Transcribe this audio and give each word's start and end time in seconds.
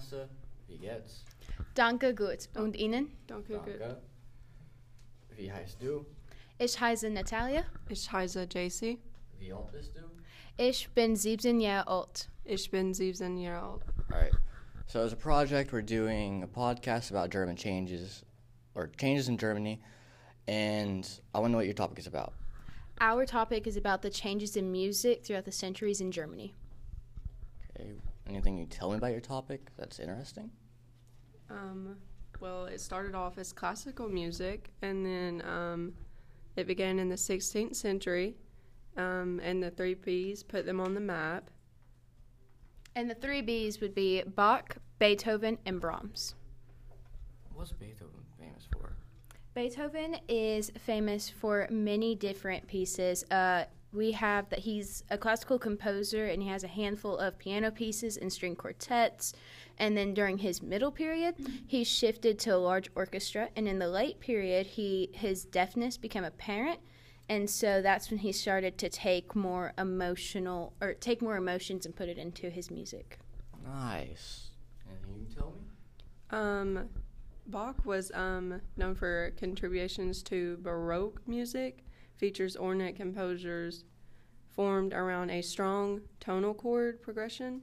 heiße, 0.00 0.28
wie 0.68 0.78
geht's? 0.78 1.24
Danke 1.74 2.14
gut. 2.14 2.48
Und 2.54 2.76
Ihnen? 2.76 3.16
Danke, 3.26 3.58
gut. 3.58 3.80
Danke. 3.80 4.00
Wie 5.36 5.52
heißt 5.52 5.82
du? 5.82 6.06
Ich 6.58 6.80
heiße 6.80 7.10
Natalia. 7.10 7.64
Ich 7.88 8.10
heiße 8.10 8.48
JC. 8.52 8.98
Wie 9.38 9.52
alt 9.52 9.72
bist 9.72 9.94
du? 9.94 10.00
Ich 10.56 10.90
bin 10.90 11.16
17 11.16 11.60
Jahre 11.60 11.86
alt. 11.86 12.28
Ich 12.44 12.70
bin 12.70 12.92
17 12.92 13.38
Jahre 13.38 13.72
alt. 13.72 13.82
All 14.10 14.20
right. 14.20 14.32
So 14.86 15.00
as 15.00 15.12
a 15.12 15.16
project, 15.16 15.72
we're 15.72 15.82
doing 15.82 16.42
a 16.42 16.48
podcast 16.48 17.10
about 17.10 17.30
German 17.30 17.56
changes, 17.56 18.24
or 18.74 18.88
changes 18.88 19.28
in 19.28 19.38
Germany, 19.38 19.80
and 20.48 21.08
I 21.32 21.38
want 21.38 21.50
to 21.50 21.52
know 21.52 21.58
what 21.58 21.66
your 21.66 21.74
topic 21.74 21.98
is 21.98 22.08
about. 22.08 22.32
Our 23.00 23.24
topic 23.24 23.66
is 23.66 23.76
about 23.76 24.02
the 24.02 24.10
changes 24.10 24.56
in 24.56 24.72
music 24.72 25.24
throughout 25.24 25.44
the 25.44 25.52
centuries 25.52 26.00
in 26.00 26.10
Germany. 26.10 26.54
Okay. 27.78 27.92
Anything 28.30 28.56
you 28.56 28.66
tell 28.66 28.90
me 28.92 28.96
about 28.96 29.10
your 29.10 29.20
topic 29.20 29.72
that's 29.76 29.98
interesting? 29.98 30.52
Um, 31.50 31.96
well, 32.38 32.66
it 32.66 32.80
started 32.80 33.16
off 33.16 33.38
as 33.38 33.52
classical 33.52 34.08
music, 34.08 34.70
and 34.82 35.04
then 35.04 35.42
um, 35.44 35.94
it 36.54 36.68
began 36.68 37.00
in 37.00 37.08
the 37.08 37.16
16th 37.16 37.74
century, 37.74 38.36
um, 38.96 39.40
and 39.42 39.60
the 39.60 39.70
three 39.70 39.94
B's 39.94 40.44
put 40.44 40.64
them 40.64 40.80
on 40.80 40.94
the 40.94 41.00
map. 41.00 41.50
And 42.94 43.10
the 43.10 43.16
three 43.16 43.42
B's 43.42 43.80
would 43.80 43.96
be 43.96 44.22
Bach, 44.22 44.76
Beethoven, 45.00 45.58
and 45.66 45.80
Brahms. 45.80 46.36
What's 47.52 47.72
Beethoven 47.72 48.20
famous 48.38 48.64
for? 48.72 48.92
Beethoven 49.54 50.18
is 50.28 50.70
famous 50.78 51.28
for 51.28 51.66
many 51.68 52.14
different 52.14 52.68
pieces. 52.68 53.24
Uh, 53.28 53.64
we 53.92 54.12
have 54.12 54.48
that 54.50 54.60
he's 54.60 55.02
a 55.10 55.18
classical 55.18 55.58
composer 55.58 56.26
and 56.26 56.42
he 56.42 56.48
has 56.48 56.62
a 56.62 56.68
handful 56.68 57.18
of 57.18 57.38
piano 57.38 57.70
pieces 57.70 58.16
and 58.16 58.32
string 58.32 58.54
quartets. 58.54 59.32
And 59.78 59.96
then 59.96 60.14
during 60.14 60.38
his 60.38 60.62
middle 60.62 60.92
period, 60.92 61.34
he 61.66 61.84
shifted 61.84 62.38
to 62.40 62.50
a 62.50 62.58
large 62.58 62.90
orchestra. 62.94 63.48
And 63.56 63.66
in 63.66 63.78
the 63.78 63.88
late 63.88 64.20
period, 64.20 64.66
he 64.66 65.10
his 65.12 65.44
deafness 65.44 65.96
became 65.96 66.24
apparent, 66.24 66.80
and 67.30 67.48
so 67.48 67.80
that's 67.80 68.10
when 68.10 68.18
he 68.18 68.32
started 68.32 68.76
to 68.78 68.88
take 68.88 69.36
more 69.36 69.72
emotional 69.78 70.72
or 70.80 70.94
take 70.94 71.22
more 71.22 71.36
emotions 71.36 71.86
and 71.86 71.94
put 71.94 72.08
it 72.08 72.18
into 72.18 72.50
his 72.50 72.70
music. 72.70 73.20
Nice. 73.64 74.48
Anything 74.88 75.14
you 75.20 75.26
can 75.26 75.34
tell 75.36 75.52
me? 75.52 75.60
Um, 76.30 76.88
Bach 77.46 77.84
was 77.84 78.10
um, 78.14 78.60
known 78.76 78.94
for 78.94 79.32
contributions 79.38 80.22
to 80.24 80.58
Baroque 80.60 81.22
music, 81.26 81.84
features 82.20 82.54
ornate 82.54 82.96
composers 82.96 83.84
formed 84.50 84.92
around 84.92 85.30
a 85.30 85.40
strong 85.40 86.02
tonal 86.20 86.52
chord 86.52 87.00
progression. 87.00 87.62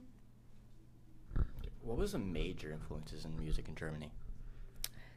What 1.82 1.96
was 1.96 2.12
the 2.12 2.18
major 2.18 2.72
influences 2.72 3.24
in 3.24 3.38
music 3.38 3.68
in 3.68 3.76
Germany? 3.76 4.10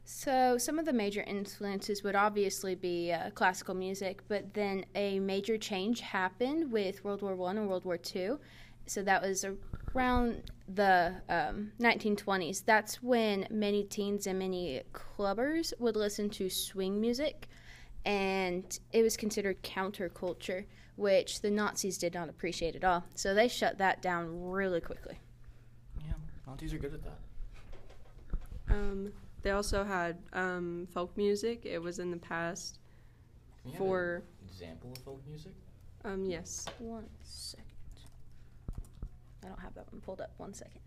So, 0.04 0.58
some 0.58 0.78
of 0.78 0.86
the 0.86 0.94
major 0.94 1.22
influences 1.22 2.04
would 2.04 2.16
obviously 2.16 2.76
be 2.76 3.12
uh, 3.12 3.32
classical 3.32 3.74
music, 3.74 4.22
but 4.28 4.54
then 4.54 4.86
a 4.94 5.20
major 5.20 5.58
change 5.58 6.02
happened 6.02 6.72
with 6.72 7.04
World 7.04 7.22
War 7.22 7.36
One 7.36 7.58
and 7.58 7.68
World 7.68 7.86
War 7.86 7.98
Two. 7.98 8.40
So 8.86 9.04
that 9.04 9.22
was 9.22 9.46
around 9.96 10.52
the 10.68 11.14
um, 11.30 11.72
1920s. 11.80 12.66
That's 12.66 13.02
when 13.02 13.48
many 13.50 13.84
teens 13.84 14.28
and 14.28 14.40
many 14.40 14.82
clubbers 14.94 15.74
would 15.80 15.96
listen 15.96 16.30
to 16.32 16.50
swing 16.50 17.00
music, 17.00 17.48
and 18.06 18.80
it 18.92 19.04
was 19.04 19.16
considered 19.18 19.62
counterculture, 19.64 20.66
which 20.96 21.42
the 21.42 21.50
Nazis 21.52 21.98
did 21.98 22.14
not 22.14 22.30
appreciate 22.30 22.76
at 22.76 22.84
all. 22.84 23.04
So 23.16 23.34
they 23.34 23.48
shut 23.48 23.78
that 23.78 24.02
down 24.02 24.50
really 24.50 24.82
quickly. 24.82 25.20
Yeah, 26.06 26.14
Nazis 26.48 26.74
are 26.74 26.78
good 26.80 26.94
at 26.94 27.04
that. 27.04 27.20
Um, 28.70 29.12
they 29.42 29.52
also 29.52 29.84
had 29.84 30.18
um, 30.34 30.88
folk 30.94 31.16
music. 31.18 31.66
It 31.66 31.80
was 31.82 32.00
in 32.00 32.12
the 32.12 32.18
past 32.18 32.80
Can 33.62 33.72
you 33.72 33.78
have 33.78 33.86
for 33.88 34.16
an 34.16 34.48
example 34.48 34.92
of 34.96 34.98
folk 35.00 35.22
music? 35.28 35.52
um, 36.06 36.26
yes. 36.26 36.66
One 36.80 37.06
second. 37.24 37.66
I 39.44 39.48
don't 39.48 39.60
have 39.60 39.74
that 39.76 39.92
one 39.92 40.02
pulled 40.02 40.22
up. 40.22 40.32
One 40.38 40.54
second. 40.54 40.82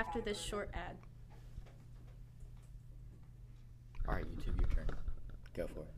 After 0.00 0.22
this 0.22 0.40
short 0.40 0.70
ad. 0.72 0.96
All 4.08 4.14
right, 4.14 4.24
YouTube, 4.24 4.58
your 4.58 4.70
turn. 4.70 4.86
Go 5.54 5.66
for 5.66 5.80
it. 5.80 5.92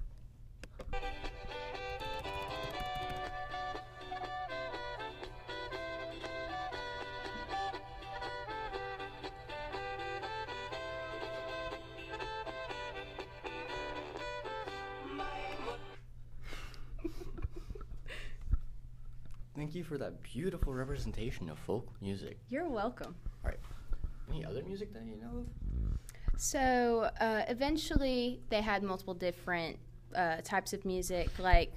Thank 19.55 19.77
you 19.77 19.85
for 19.85 19.97
that 19.97 20.25
beautiful 20.25 20.75
representation 20.75 21.49
of 21.49 21.57
folk 21.61 21.89
music. 22.01 22.41
You're 22.49 22.69
welcome. 22.69 23.15
Any 24.33 24.45
other 24.45 24.63
music 24.63 24.93
that 24.95 25.05
you 25.05 25.17
know 25.17 25.41
of? 25.41 26.41
So 26.41 27.11
uh, 27.21 27.45
eventually, 27.49 28.41
they 28.49 28.63
had 28.63 28.83
multiple 28.83 29.15
different 29.15 29.79
uh, 30.15 30.39
types 30.43 30.73
of 30.73 30.85
music. 30.85 31.39
Like 31.39 31.73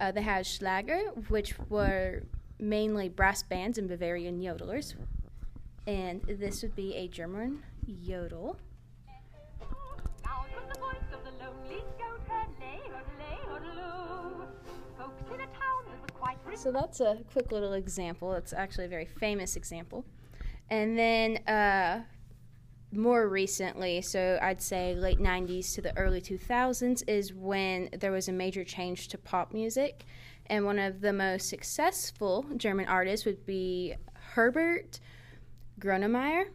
uh, 0.00 0.12
they 0.12 0.22
had 0.22 0.46
Schlager, 0.46 1.00
which 1.28 1.54
were 1.68 2.22
mainly 2.58 3.08
brass 3.08 3.42
bands 3.42 3.78
and 3.78 3.88
Bavarian 3.88 4.40
yodelers, 4.40 4.94
and 5.86 6.22
this 6.22 6.62
would 6.62 6.74
be 6.74 6.94
a 6.94 7.08
German 7.08 7.62
yodel. 7.86 8.56
So 16.54 16.72
that's 16.72 17.00
a 17.00 17.18
quick 17.32 17.52
little 17.52 17.74
example. 17.74 18.34
It's 18.34 18.52
actually 18.52 18.86
a 18.86 18.88
very 18.88 19.06
famous 19.06 19.54
example. 19.54 20.04
And 20.70 20.98
then 20.98 21.36
uh, 21.46 22.02
more 22.92 23.28
recently, 23.28 24.02
so 24.02 24.38
I'd 24.42 24.62
say 24.62 24.94
late 24.94 25.18
90s 25.18 25.74
to 25.74 25.82
the 25.82 25.96
early 25.96 26.20
2000s, 26.20 27.02
is 27.06 27.32
when 27.32 27.90
there 27.98 28.12
was 28.12 28.28
a 28.28 28.32
major 28.32 28.64
change 28.64 29.08
to 29.08 29.18
pop 29.18 29.52
music. 29.52 30.04
And 30.46 30.64
one 30.64 30.78
of 30.78 31.00
the 31.00 31.12
most 31.12 31.48
successful 31.48 32.46
German 32.56 32.86
artists 32.86 33.26
would 33.26 33.44
be 33.44 33.94
Herbert 34.14 35.00
Grönemeyer. 35.80 36.46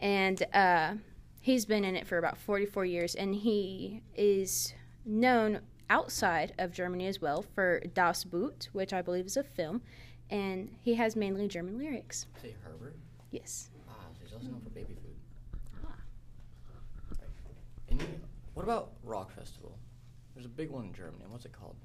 And 0.00 0.44
uh, 0.54 0.94
he's 1.40 1.64
been 1.66 1.84
in 1.84 1.96
it 1.96 2.06
for 2.06 2.18
about 2.18 2.38
44 2.38 2.84
years, 2.84 3.14
and 3.14 3.34
he 3.34 4.02
is 4.14 4.74
known 5.04 5.60
outside 5.90 6.52
of 6.58 6.72
Germany 6.72 7.06
as 7.06 7.20
well 7.20 7.42
for 7.54 7.80
Das 7.94 8.22
Boot, 8.22 8.68
which 8.72 8.92
I 8.92 9.02
believe 9.02 9.26
is 9.26 9.36
a 9.36 9.42
film, 9.42 9.82
and 10.30 10.70
he 10.82 10.94
has 10.94 11.16
mainly 11.16 11.48
German 11.48 11.78
lyrics. 11.78 12.26
Say 12.40 12.54
Herbert. 12.62 12.94
Yes. 13.30 13.68
Ah, 13.88 13.92
so 14.14 14.20
he's 14.24 14.32
also 14.32 14.48
known 14.48 14.60
for 14.60 14.70
baby 14.70 14.94
food. 14.94 15.16
Right. 15.82 17.20
Any, 17.90 18.04
what 18.54 18.62
about 18.62 18.92
rock 19.02 19.30
festival? 19.32 19.78
There's 20.34 20.46
a 20.46 20.50
big 20.50 20.70
one 20.70 20.86
in 20.86 20.92
Germany. 20.92 21.24
What's 21.28 21.44
it 21.44 21.52
called? 21.52 21.76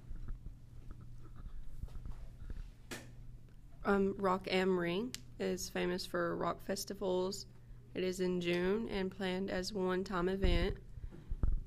Um, 3.85 4.15
Rock 4.17 4.47
am 4.49 4.79
Ring 4.79 5.13
is 5.39 5.69
famous 5.69 6.05
for 6.05 6.37
rock 6.37 6.65
festivals. 6.65 7.47
It 7.95 8.03
is 8.03 8.21
in 8.21 8.39
June 8.39 8.87
and 8.89 9.11
planned 9.11 9.49
as 9.49 9.73
one 9.73 10.03
time 10.03 10.29
event. 10.29 10.75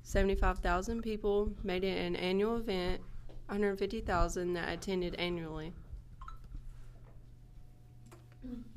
75,000 0.01 1.01
people 1.01 1.51
made 1.63 1.83
it 1.83 1.97
an 1.97 2.15
annual 2.15 2.57
event, 2.57 3.01
150,000 3.47 4.53
that 4.53 4.69
attended 4.69 5.13
annually. 5.15 5.73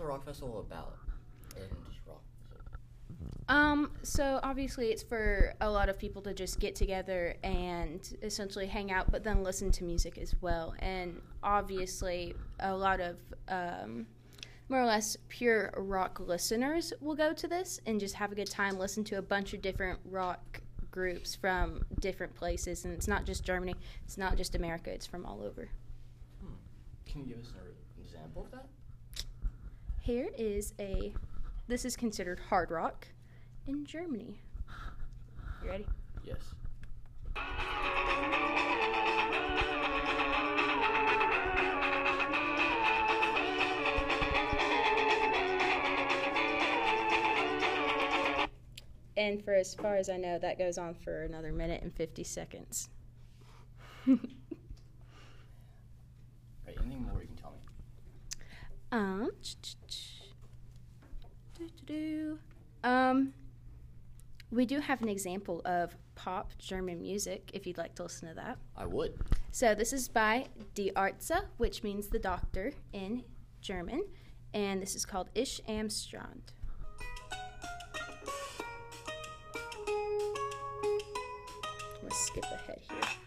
So, 0.00 0.06
what's 0.06 0.06
the 0.06 0.06
rock 0.06 0.24
festival 0.24 0.60
about? 0.60 0.96
And 1.56 1.68
rock. 2.06 2.22
Um, 3.48 3.90
so 4.02 4.40
obviously 4.42 4.88
it's 4.88 5.02
for 5.02 5.52
a 5.60 5.70
lot 5.70 5.88
of 5.88 5.98
people 5.98 6.22
to 6.22 6.32
just 6.32 6.58
get 6.58 6.74
together 6.74 7.36
and 7.42 8.16
essentially 8.22 8.66
hang 8.66 8.92
out, 8.92 9.10
but 9.10 9.24
then 9.24 9.42
listen 9.42 9.70
to 9.72 9.84
music 9.84 10.16
as 10.16 10.34
well. 10.40 10.74
And 10.78 11.20
obviously 11.42 12.34
a 12.60 12.74
lot 12.74 13.00
of 13.00 13.16
um, 13.48 14.06
more 14.68 14.80
or 14.80 14.86
less 14.86 15.16
pure 15.28 15.74
rock 15.76 16.20
listeners 16.20 16.92
will 17.00 17.16
go 17.16 17.32
to 17.34 17.48
this 17.48 17.80
and 17.86 18.00
just 18.00 18.14
have 18.14 18.32
a 18.32 18.34
good 18.34 18.50
time, 18.50 18.78
listen 18.78 19.04
to 19.04 19.18
a 19.18 19.22
bunch 19.22 19.52
of 19.52 19.60
different 19.60 19.98
rock 20.04 20.62
groups 20.90 21.34
from 21.34 21.84
different 22.00 22.34
places. 22.34 22.84
And 22.84 22.94
it's 22.94 23.08
not 23.08 23.26
just 23.26 23.44
Germany, 23.44 23.74
it's 24.04 24.16
not 24.16 24.36
just 24.36 24.54
America, 24.54 24.90
it's 24.90 25.06
from 25.06 25.26
all 25.26 25.42
over. 25.42 25.68
Hmm. 26.40 26.54
can 27.04 27.20
you 27.22 27.34
give 27.34 27.44
us 27.44 27.52
an 27.52 28.02
example 28.02 28.44
of 28.44 28.50
that? 28.52 28.66
Here 30.10 30.30
is 30.36 30.74
a, 30.80 31.12
this 31.68 31.84
is 31.84 31.94
considered 31.94 32.40
hard 32.48 32.72
rock 32.72 33.06
in 33.68 33.86
Germany. 33.86 34.40
You 35.62 35.70
ready? 35.70 35.86
Yes. 36.24 36.40
And 49.16 49.44
for 49.44 49.54
as 49.54 49.76
far 49.76 49.94
as 49.94 50.10
I 50.10 50.16
know, 50.16 50.40
that 50.40 50.58
goes 50.58 50.76
on 50.76 50.96
for 50.96 51.22
another 51.22 51.52
minute 51.52 51.84
and 51.84 51.94
50 51.94 52.24
seconds. 52.24 52.88
Right, 56.66 56.76
anything 56.84 57.02
more 57.04 57.22
you 57.22 57.28
can? 57.36 57.39
Um, 58.92 59.30
um, 62.82 63.32
we 64.50 64.66
do 64.66 64.80
have 64.80 65.00
an 65.02 65.08
example 65.08 65.62
of 65.64 65.96
pop 66.16 66.52
German 66.58 67.00
music 67.00 67.50
if 67.54 67.66
you'd 67.66 67.78
like 67.78 67.94
to 67.96 68.02
listen 68.02 68.28
to 68.28 68.34
that. 68.34 68.58
I 68.76 68.86
would. 68.86 69.14
So 69.52 69.74
this 69.74 69.92
is 69.92 70.08
by 70.08 70.46
Die 70.74 70.90
Arzt, 70.96 71.32
which 71.58 71.82
means 71.82 72.08
the 72.08 72.18
doctor 72.18 72.72
in 72.92 73.24
German, 73.60 74.04
and 74.54 74.82
this 74.82 74.94
is 74.94 75.04
called 75.04 75.28
Ich 75.34 75.60
am 75.68 75.88
Strand. 75.88 76.52
Let's 82.02 82.26
skip 82.26 82.44
ahead 82.44 82.80
here. 82.88 83.19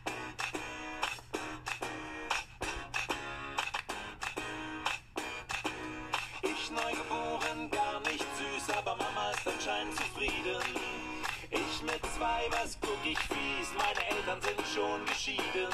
Ich 12.24 12.30
zwei, 12.30 12.58
was 12.58 12.78
guck 12.80 13.06
ich 13.06 13.20
fies, 13.20 13.74
meine 13.78 14.00
Eltern 14.10 14.40
sind 14.42 14.62
schon 14.66 15.06
geschieden. 15.06 15.68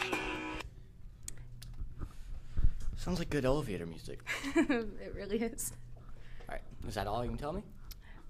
Sounds 2.98 3.20
like 3.20 3.30
good 3.30 3.46
elevator 3.46 3.86
music. 3.86 4.24
it 4.56 5.14
really 5.14 5.44
is. 5.44 5.74
All 6.48 6.56
right, 6.56 6.64
is 6.88 6.96
that 6.96 7.06
all 7.06 7.24
you 7.24 7.30
can 7.30 7.38
tell 7.38 7.54
me? 7.54 7.62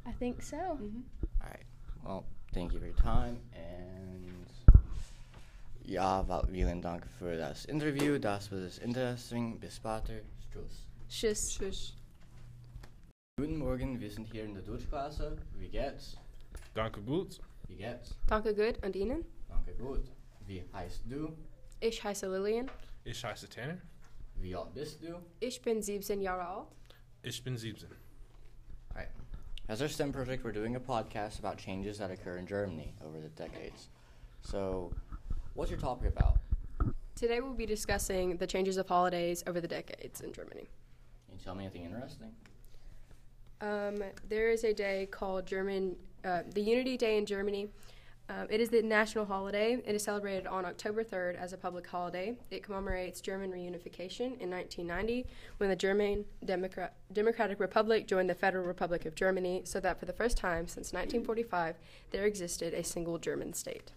I 0.05 0.11
think 0.11 0.41
so. 0.41 0.57
Mm-hmm. 0.57 1.01
All 1.41 1.49
right. 1.49 1.65
Well, 2.03 2.25
thank 2.53 2.73
you 2.73 2.79
for 2.79 2.87
your 2.87 2.97
time 2.97 3.39
and 3.53 4.49
ja, 5.85 6.27
wa- 6.27 6.45
vielen 6.45 6.81
Dank 6.81 7.05
für 7.17 7.37
das 7.37 7.63
Interview. 7.65 8.19
Das 8.19 8.51
war 8.51 8.59
das 8.59 8.79
interesting. 8.79 9.57
Bis 9.61 9.77
später. 9.77 10.19
Tschüss. 10.51 10.85
Tschüss. 11.07 11.53
Shush. 11.53 11.93
Guten 13.37 13.57
Morgen, 13.57 13.97
wir 13.97 14.11
sind 14.11 14.27
hier 14.29 14.43
in 14.43 14.55
der 14.55 14.63
Deutschklasse. 14.63 15.37
Wie 15.57 15.69
geht's? 15.69 16.17
Danke 16.73 17.01
gut. 17.01 17.39
Wie 17.69 17.75
geht's? 17.75 18.15
Danke 18.27 18.53
gut. 18.53 18.83
Und 18.83 18.95
Ihnen? 18.95 19.23
Danke 19.47 19.73
gut. 19.75 20.11
Wie 20.45 20.63
heißt 20.73 21.03
du? 21.05 21.37
Ich 21.79 22.03
heiße 22.03 22.27
Lillian. 22.27 22.69
Ich 23.03 23.23
heiße 23.23 23.47
Tanner. 23.47 23.77
Wie 24.35 24.55
alt 24.55 24.73
bist 24.73 25.01
du? 25.03 25.21
Ich 25.39 25.61
bin 25.61 25.81
17 25.81 26.19
Jahre 26.19 26.47
alt. 26.47 26.67
Ich 27.21 27.43
bin 27.43 27.57
17. 27.57 27.87
Alright. 28.89 29.09
As 29.67 29.81
our 29.81 29.87
STEM 29.87 30.11
project, 30.11 30.43
we're 30.43 30.51
doing 30.51 30.75
a 30.75 30.79
podcast 30.79 31.37
about 31.37 31.57
changes 31.57 31.99
that 31.99 32.09
occur 32.09 32.37
in 32.37 32.47
Germany 32.47 32.95
over 33.05 33.19
the 33.21 33.29
decades. 33.29 33.89
So, 34.41 34.91
what's 35.53 35.69
your 35.69 35.79
topic 35.79 36.11
about? 36.17 36.39
Today 37.15 37.39
we'll 37.39 37.53
be 37.53 37.67
discussing 37.67 38.37
the 38.37 38.47
changes 38.47 38.77
of 38.77 38.87
holidays 38.87 39.43
over 39.45 39.61
the 39.61 39.67
decades 39.67 40.21
in 40.21 40.33
Germany. 40.33 40.67
Can 41.27 41.37
you 41.37 41.43
tell 41.43 41.53
me 41.53 41.65
anything 41.65 41.83
interesting? 41.83 42.31
Um, 43.61 44.03
there 44.27 44.49
is 44.49 44.63
a 44.63 44.73
day 44.73 45.07
called 45.11 45.45
German, 45.45 45.95
uh, 46.23 46.43
the 46.53 46.61
Unity 46.61 46.97
Day 46.97 47.17
in 47.17 47.25
Germany. 47.25 47.69
Um, 48.29 48.45
it 48.49 48.61
is 48.61 48.69
the 48.69 48.83
national 48.83 49.25
holiday. 49.25 49.81
It 49.85 49.95
is 49.95 50.03
celebrated 50.03 50.45
on 50.45 50.63
October 50.63 51.03
3rd 51.03 51.35
as 51.35 51.51
a 51.51 51.57
public 51.57 51.87
holiday. 51.87 52.35
It 52.51 52.61
commemorates 52.61 53.21
German 53.21 53.51
reunification 53.51 54.39
in 54.39 54.51
1990 54.51 55.25
when 55.57 55.69
the 55.69 55.75
German 55.75 56.25
Democra- 56.45 56.91
Democratic 57.11 57.59
Republic 57.59 58.07
joined 58.07 58.29
the 58.29 58.35
Federal 58.35 58.65
Republic 58.65 59.05
of 59.05 59.15
Germany, 59.15 59.63
so 59.65 59.79
that 59.79 59.99
for 59.99 60.05
the 60.05 60.13
first 60.13 60.37
time 60.37 60.67
since 60.67 60.93
1945 60.93 61.75
there 62.11 62.25
existed 62.25 62.73
a 62.75 62.83
single 62.83 63.17
German 63.17 63.53
state. 63.53 63.91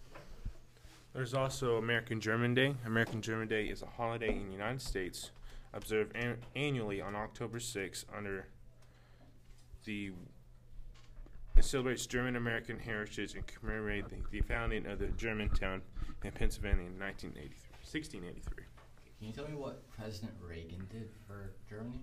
There's 1.12 1.34
also 1.34 1.76
American 1.76 2.18
German 2.18 2.54
Day. 2.54 2.74
American 2.86 3.20
German 3.20 3.48
Day 3.48 3.66
is 3.66 3.82
a 3.82 3.86
holiday 3.86 4.34
in 4.34 4.46
the 4.46 4.52
United 4.52 4.80
States 4.80 5.30
observed 5.74 6.16
an- 6.16 6.38
annually 6.56 7.02
on 7.02 7.14
October 7.14 7.58
6th 7.58 8.06
under 8.16 8.46
the 9.84 10.12
it 11.56 11.64
celebrates 11.64 12.06
German 12.06 12.36
American 12.36 12.78
heritage 12.78 13.34
and 13.34 13.46
commemorates 13.46 14.08
the, 14.08 14.16
the 14.30 14.40
founding 14.40 14.86
of 14.86 14.98
the 14.98 15.08
Germantown 15.08 15.82
in 16.24 16.32
Pennsylvania 16.32 16.86
in 16.86 16.98
1983, 16.98 17.52
1683. 17.82 18.64
Can 19.18 19.26
you 19.26 19.32
tell 19.32 19.46
me 19.46 19.54
what 19.54 19.88
President 19.90 20.32
Reagan 20.40 20.86
did 20.90 21.10
for 21.26 21.52
Germany? 21.68 22.00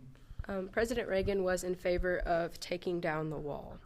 Um, 0.48 0.70
President 0.72 1.08
Reagan 1.08 1.44
was 1.44 1.64
in 1.64 1.76
favor 1.76 2.20
of 2.20 2.60
taking 2.60 3.00
down 3.00 3.30
the 3.30 3.38
wall. 3.38 3.78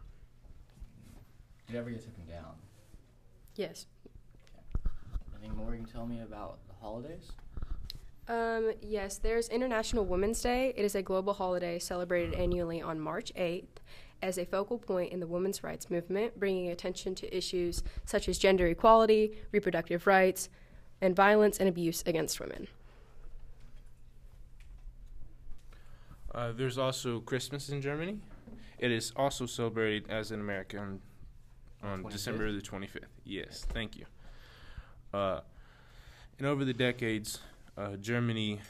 Did 1.66 1.76
ever 1.76 1.90
get 1.90 2.04
taken 2.04 2.26
down? 2.26 2.54
Yes. 3.56 3.86
Anything 5.34 5.56
more 5.56 5.74
you 5.74 5.82
can 5.82 5.92
tell 5.92 6.06
me 6.06 6.20
about 6.20 6.58
the 6.68 6.74
holidays? 6.74 7.32
Um, 8.26 8.72
yes, 8.80 9.18
there's 9.18 9.48
International 9.48 10.04
Women's 10.06 10.40
Day. 10.40 10.72
It 10.76 10.84
is 10.84 10.94
a 10.94 11.02
global 11.02 11.34
holiday 11.34 11.78
celebrated 11.78 12.34
annually 12.34 12.80
on 12.80 12.98
March 12.98 13.32
8th 13.34 13.66
as 14.22 14.38
a 14.38 14.46
focal 14.46 14.78
point 14.78 15.12
in 15.12 15.20
the 15.20 15.26
women's 15.26 15.62
rights 15.62 15.90
movement, 15.90 16.38
bringing 16.40 16.68
attention 16.70 17.14
to 17.16 17.36
issues 17.36 17.82
such 18.06 18.28
as 18.28 18.38
gender 18.38 18.66
equality, 18.66 19.32
reproductive 19.52 20.06
rights, 20.06 20.48
and 21.02 21.14
violence 21.14 21.58
and 21.58 21.68
abuse 21.68 22.02
against 22.06 22.40
women. 22.40 22.66
Uh, 26.34 26.52
there's 26.52 26.78
also 26.78 27.20
Christmas 27.20 27.68
in 27.68 27.82
Germany. 27.82 28.18
It 28.78 28.90
is 28.90 29.12
also 29.14 29.44
celebrated 29.44 30.10
as 30.10 30.32
in 30.32 30.40
America 30.40 30.78
on, 30.78 31.00
on 31.82 32.04
25th? 32.04 32.10
December 32.10 32.52
the 32.52 32.62
25th. 32.62 33.04
Yes, 33.24 33.66
thank 33.72 33.96
you. 33.98 34.06
Uh, 35.12 35.40
and 36.38 36.46
over 36.46 36.64
the 36.64 36.72
decades, 36.72 37.40
uh, 37.76 37.96
Germany, 37.96 38.60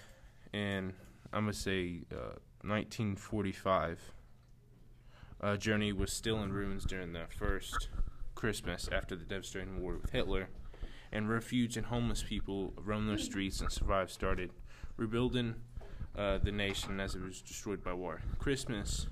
in, 0.52 0.92
I'm 1.32 1.44
gonna 1.44 1.52
say 1.52 2.02
uh, 2.12 2.38
1945, 2.62 4.00
uh, 5.40 5.56
Germany 5.56 5.92
was 5.92 6.12
still 6.12 6.42
in 6.42 6.52
ruins 6.52 6.84
during 6.84 7.12
the 7.12 7.24
first 7.28 7.88
Christmas 8.34 8.88
after 8.90 9.14
the 9.14 9.24
devastating 9.24 9.82
war 9.82 9.96
with 10.00 10.10
Hitler, 10.10 10.48
and 11.12 11.28
refuge 11.28 11.76
and 11.76 11.86
homeless 11.86 12.22
people 12.22 12.72
roamed 12.76 13.10
the 13.10 13.18
streets 13.22 13.60
and 13.60 13.70
survived. 13.70 14.10
Started 14.10 14.50
rebuilding 14.96 15.54
uh, 16.16 16.38
the 16.38 16.52
nation 16.52 17.00
as 17.00 17.14
it 17.14 17.22
was 17.22 17.40
destroyed 17.42 17.82
by 17.82 17.92
war. 17.92 18.22
Christmas, 18.38 19.06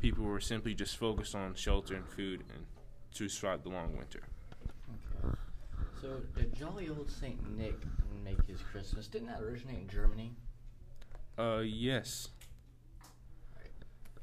people 0.00 0.24
were 0.24 0.40
simply 0.40 0.74
just 0.74 0.96
focused 0.96 1.34
on 1.34 1.54
shelter 1.54 1.96
and 1.96 2.06
food 2.08 2.44
and 2.54 2.66
to 3.14 3.28
survive 3.28 3.62
the 3.62 3.68
long 3.68 3.96
winter. 3.96 4.22
Okay. 5.22 5.36
So, 6.00 6.20
did 6.36 6.54
jolly 6.54 6.88
old 6.88 7.10
Saint 7.10 7.56
Nick 7.56 7.80
make 8.24 8.42
his 8.46 8.60
Christmas? 8.72 9.06
Didn't 9.06 9.28
that 9.28 9.40
originate 9.40 9.78
in 9.78 9.88
Germany? 9.88 10.32
Uh, 11.38 11.62
yes. 11.64 12.28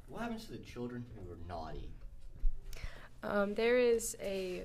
What 0.08 0.24
happens 0.24 0.46
to 0.46 0.52
the 0.54 0.58
children 0.58 1.06
who 1.16 1.30
were 1.30 1.38
naughty? 1.48 1.90
Um, 3.24 3.54
there 3.54 3.78
is 3.78 4.18
a 4.22 4.64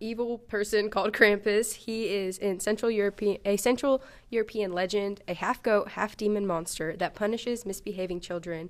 evil 0.00 0.38
person 0.38 0.90
called 0.90 1.12
Krampus. 1.12 1.74
He 1.74 2.08
is 2.08 2.36
in 2.38 2.58
Central 2.60 2.90
European 2.90 3.38
a 3.44 3.56
Central 3.56 4.02
European 4.30 4.72
legend, 4.72 5.22
a 5.28 5.34
half 5.34 5.62
goat, 5.62 5.90
half 5.90 6.16
demon 6.16 6.46
monster 6.46 6.96
that 6.96 7.14
punishes 7.14 7.64
misbehaving 7.64 8.20
children 8.20 8.68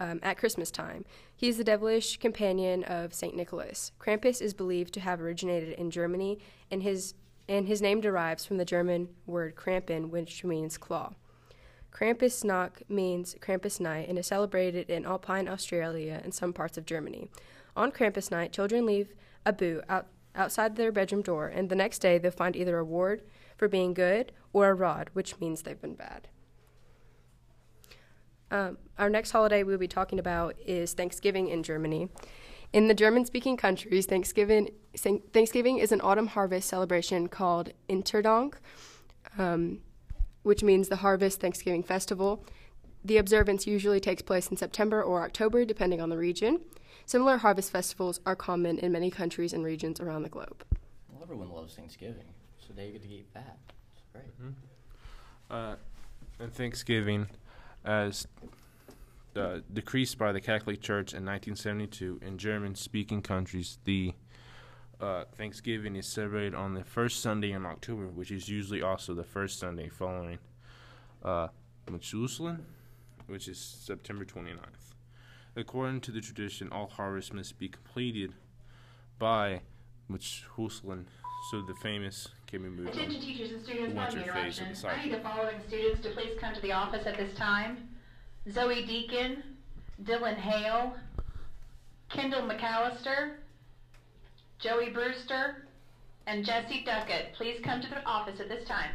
um, 0.00 0.18
at 0.22 0.38
Christmas 0.38 0.70
time. 0.70 1.04
He 1.36 1.48
is 1.48 1.58
the 1.58 1.64
devilish 1.64 2.16
companion 2.16 2.82
of 2.84 3.12
Saint 3.12 3.36
Nicholas. 3.36 3.92
Krampus 4.00 4.40
is 4.40 4.54
believed 4.54 4.94
to 4.94 5.00
have 5.00 5.20
originated 5.20 5.74
in 5.74 5.90
Germany, 5.90 6.38
and 6.70 6.82
his 6.82 7.14
and 7.50 7.66
his 7.66 7.82
name 7.82 8.00
derives 8.00 8.46
from 8.46 8.58
the 8.58 8.64
German 8.64 9.08
word 9.26 9.56
Krampen, 9.56 10.08
which 10.08 10.44
means 10.44 10.78
claw. 10.78 11.14
Krampusnacht 11.90 12.88
means 12.88 13.34
Krampus 13.40 13.80
night 13.80 14.08
and 14.08 14.16
is 14.16 14.28
celebrated 14.28 14.88
in 14.88 15.04
Alpine 15.04 15.48
Australia 15.48 16.20
and 16.22 16.32
some 16.32 16.52
parts 16.52 16.78
of 16.78 16.86
Germany. 16.86 17.28
On 17.76 17.90
Krampus 17.90 18.30
night, 18.30 18.52
children 18.52 18.86
leave 18.86 19.12
a 19.44 19.52
boot 19.52 19.82
out, 19.88 20.06
outside 20.36 20.76
their 20.76 20.92
bedroom 20.92 21.22
door, 21.22 21.48
and 21.48 21.68
the 21.68 21.74
next 21.74 21.98
day 21.98 22.18
they'll 22.18 22.30
find 22.30 22.54
either 22.54 22.76
a 22.76 22.84
reward 22.84 23.22
for 23.56 23.66
being 23.66 23.94
good 23.94 24.30
or 24.52 24.68
a 24.68 24.74
rod, 24.74 25.10
which 25.12 25.40
means 25.40 25.62
they've 25.62 25.82
been 25.82 25.94
bad. 25.94 26.28
Um, 28.52 28.78
our 28.96 29.10
next 29.10 29.32
holiday 29.32 29.64
we'll 29.64 29.76
be 29.76 29.88
talking 29.88 30.20
about 30.20 30.54
is 30.64 30.92
Thanksgiving 30.92 31.48
in 31.48 31.64
Germany. 31.64 32.10
In 32.72 32.86
the 32.86 32.94
German 32.94 33.24
speaking 33.24 33.56
countries, 33.56 34.06
Thanksgiving, 34.06 34.70
Thanksgiving 34.96 35.78
is 35.78 35.90
an 35.90 36.00
autumn 36.02 36.28
harvest 36.28 36.68
celebration 36.68 37.26
called 37.26 37.72
Erntedank, 37.88 38.54
um, 39.38 39.80
which 40.42 40.62
means 40.62 40.88
the 40.88 40.96
Harvest 40.96 41.40
Thanksgiving 41.40 41.82
Festival. 41.82 42.44
The 43.04 43.16
observance 43.16 43.66
usually 43.66 43.98
takes 43.98 44.22
place 44.22 44.48
in 44.48 44.56
September 44.56 45.02
or 45.02 45.24
October, 45.24 45.64
depending 45.64 46.00
on 46.00 46.10
the 46.10 46.18
region. 46.18 46.60
Similar 47.06 47.38
harvest 47.38 47.72
festivals 47.72 48.20
are 48.24 48.36
common 48.36 48.78
in 48.78 48.92
many 48.92 49.10
countries 49.10 49.52
and 49.52 49.64
regions 49.64 49.98
around 49.98 50.22
the 50.22 50.28
globe. 50.28 50.64
Well, 51.10 51.22
everyone 51.22 51.50
loves 51.50 51.74
Thanksgiving, 51.74 52.28
so 52.58 52.72
they 52.72 52.92
get 52.92 53.02
to 53.02 53.08
eat 53.08 53.32
that. 53.34 53.58
It's 53.92 54.02
great. 54.12 54.54
Uh, 55.50 55.74
and 56.38 56.52
Thanksgiving, 56.52 57.26
as 57.84 58.28
uh, 59.36 59.58
decreased 59.72 60.18
by 60.18 60.32
the 60.32 60.40
Catholic 60.40 60.80
Church 60.80 61.12
in 61.12 61.24
1972 61.24 62.20
in 62.22 62.38
German-speaking 62.38 63.22
countries, 63.22 63.78
the 63.84 64.14
uh, 65.00 65.24
Thanksgiving 65.36 65.96
is 65.96 66.06
celebrated 66.06 66.54
on 66.54 66.74
the 66.74 66.84
first 66.84 67.20
Sunday 67.20 67.52
in 67.52 67.64
October, 67.64 68.06
which 68.06 68.30
is 68.30 68.48
usually 68.48 68.82
also 68.82 69.14
the 69.14 69.24
first 69.24 69.58
Sunday 69.58 69.88
following 69.88 70.38
uh, 71.24 71.48
which 73.26 73.48
is 73.48 73.58
September 73.58 74.24
29th. 74.24 74.94
According 75.56 76.00
to 76.02 76.12
the 76.12 76.20
tradition, 76.20 76.70
all 76.70 76.86
harvests 76.86 77.32
must 77.32 77.58
be 77.58 77.68
completed 77.68 78.32
by 79.18 79.60
Methuselah, 80.08 81.04
so 81.50 81.62
the 81.62 81.74
famous 81.82 82.28
can 82.46 82.62
be 82.62 82.68
moved 82.68 82.90
on. 82.90 82.94
Attention 82.94 83.20
teachers 83.20 83.52
and 83.52 83.62
students, 83.62 83.92
The 83.92 83.98
winter 83.98 84.32
phase 84.32 84.60
of 84.60 84.80
the 84.80 84.88
I 84.88 85.04
need 85.04 85.14
the 85.14 85.20
following 85.20 85.60
students 85.66 86.00
to 86.02 86.10
please 86.10 86.38
come 86.40 86.54
to 86.54 86.60
the 86.60 86.72
office 86.72 87.06
at 87.06 87.16
this 87.16 87.34
time. 87.34 87.89
Zoe 88.48 88.86
Deacon, 88.86 89.42
Dylan 90.04 90.36
Hale, 90.36 90.94
Kendall 92.08 92.42
McAllister, 92.42 93.34
Joey 94.58 94.90
Brewster, 94.90 95.66
and 96.26 96.44
Jesse 96.44 96.84
Duckett. 96.84 97.34
Please 97.34 97.60
come 97.62 97.80
to 97.82 97.88
the 97.88 98.02
office 98.04 98.40
at 98.40 98.48
this 98.48 98.66
time. 98.66 98.90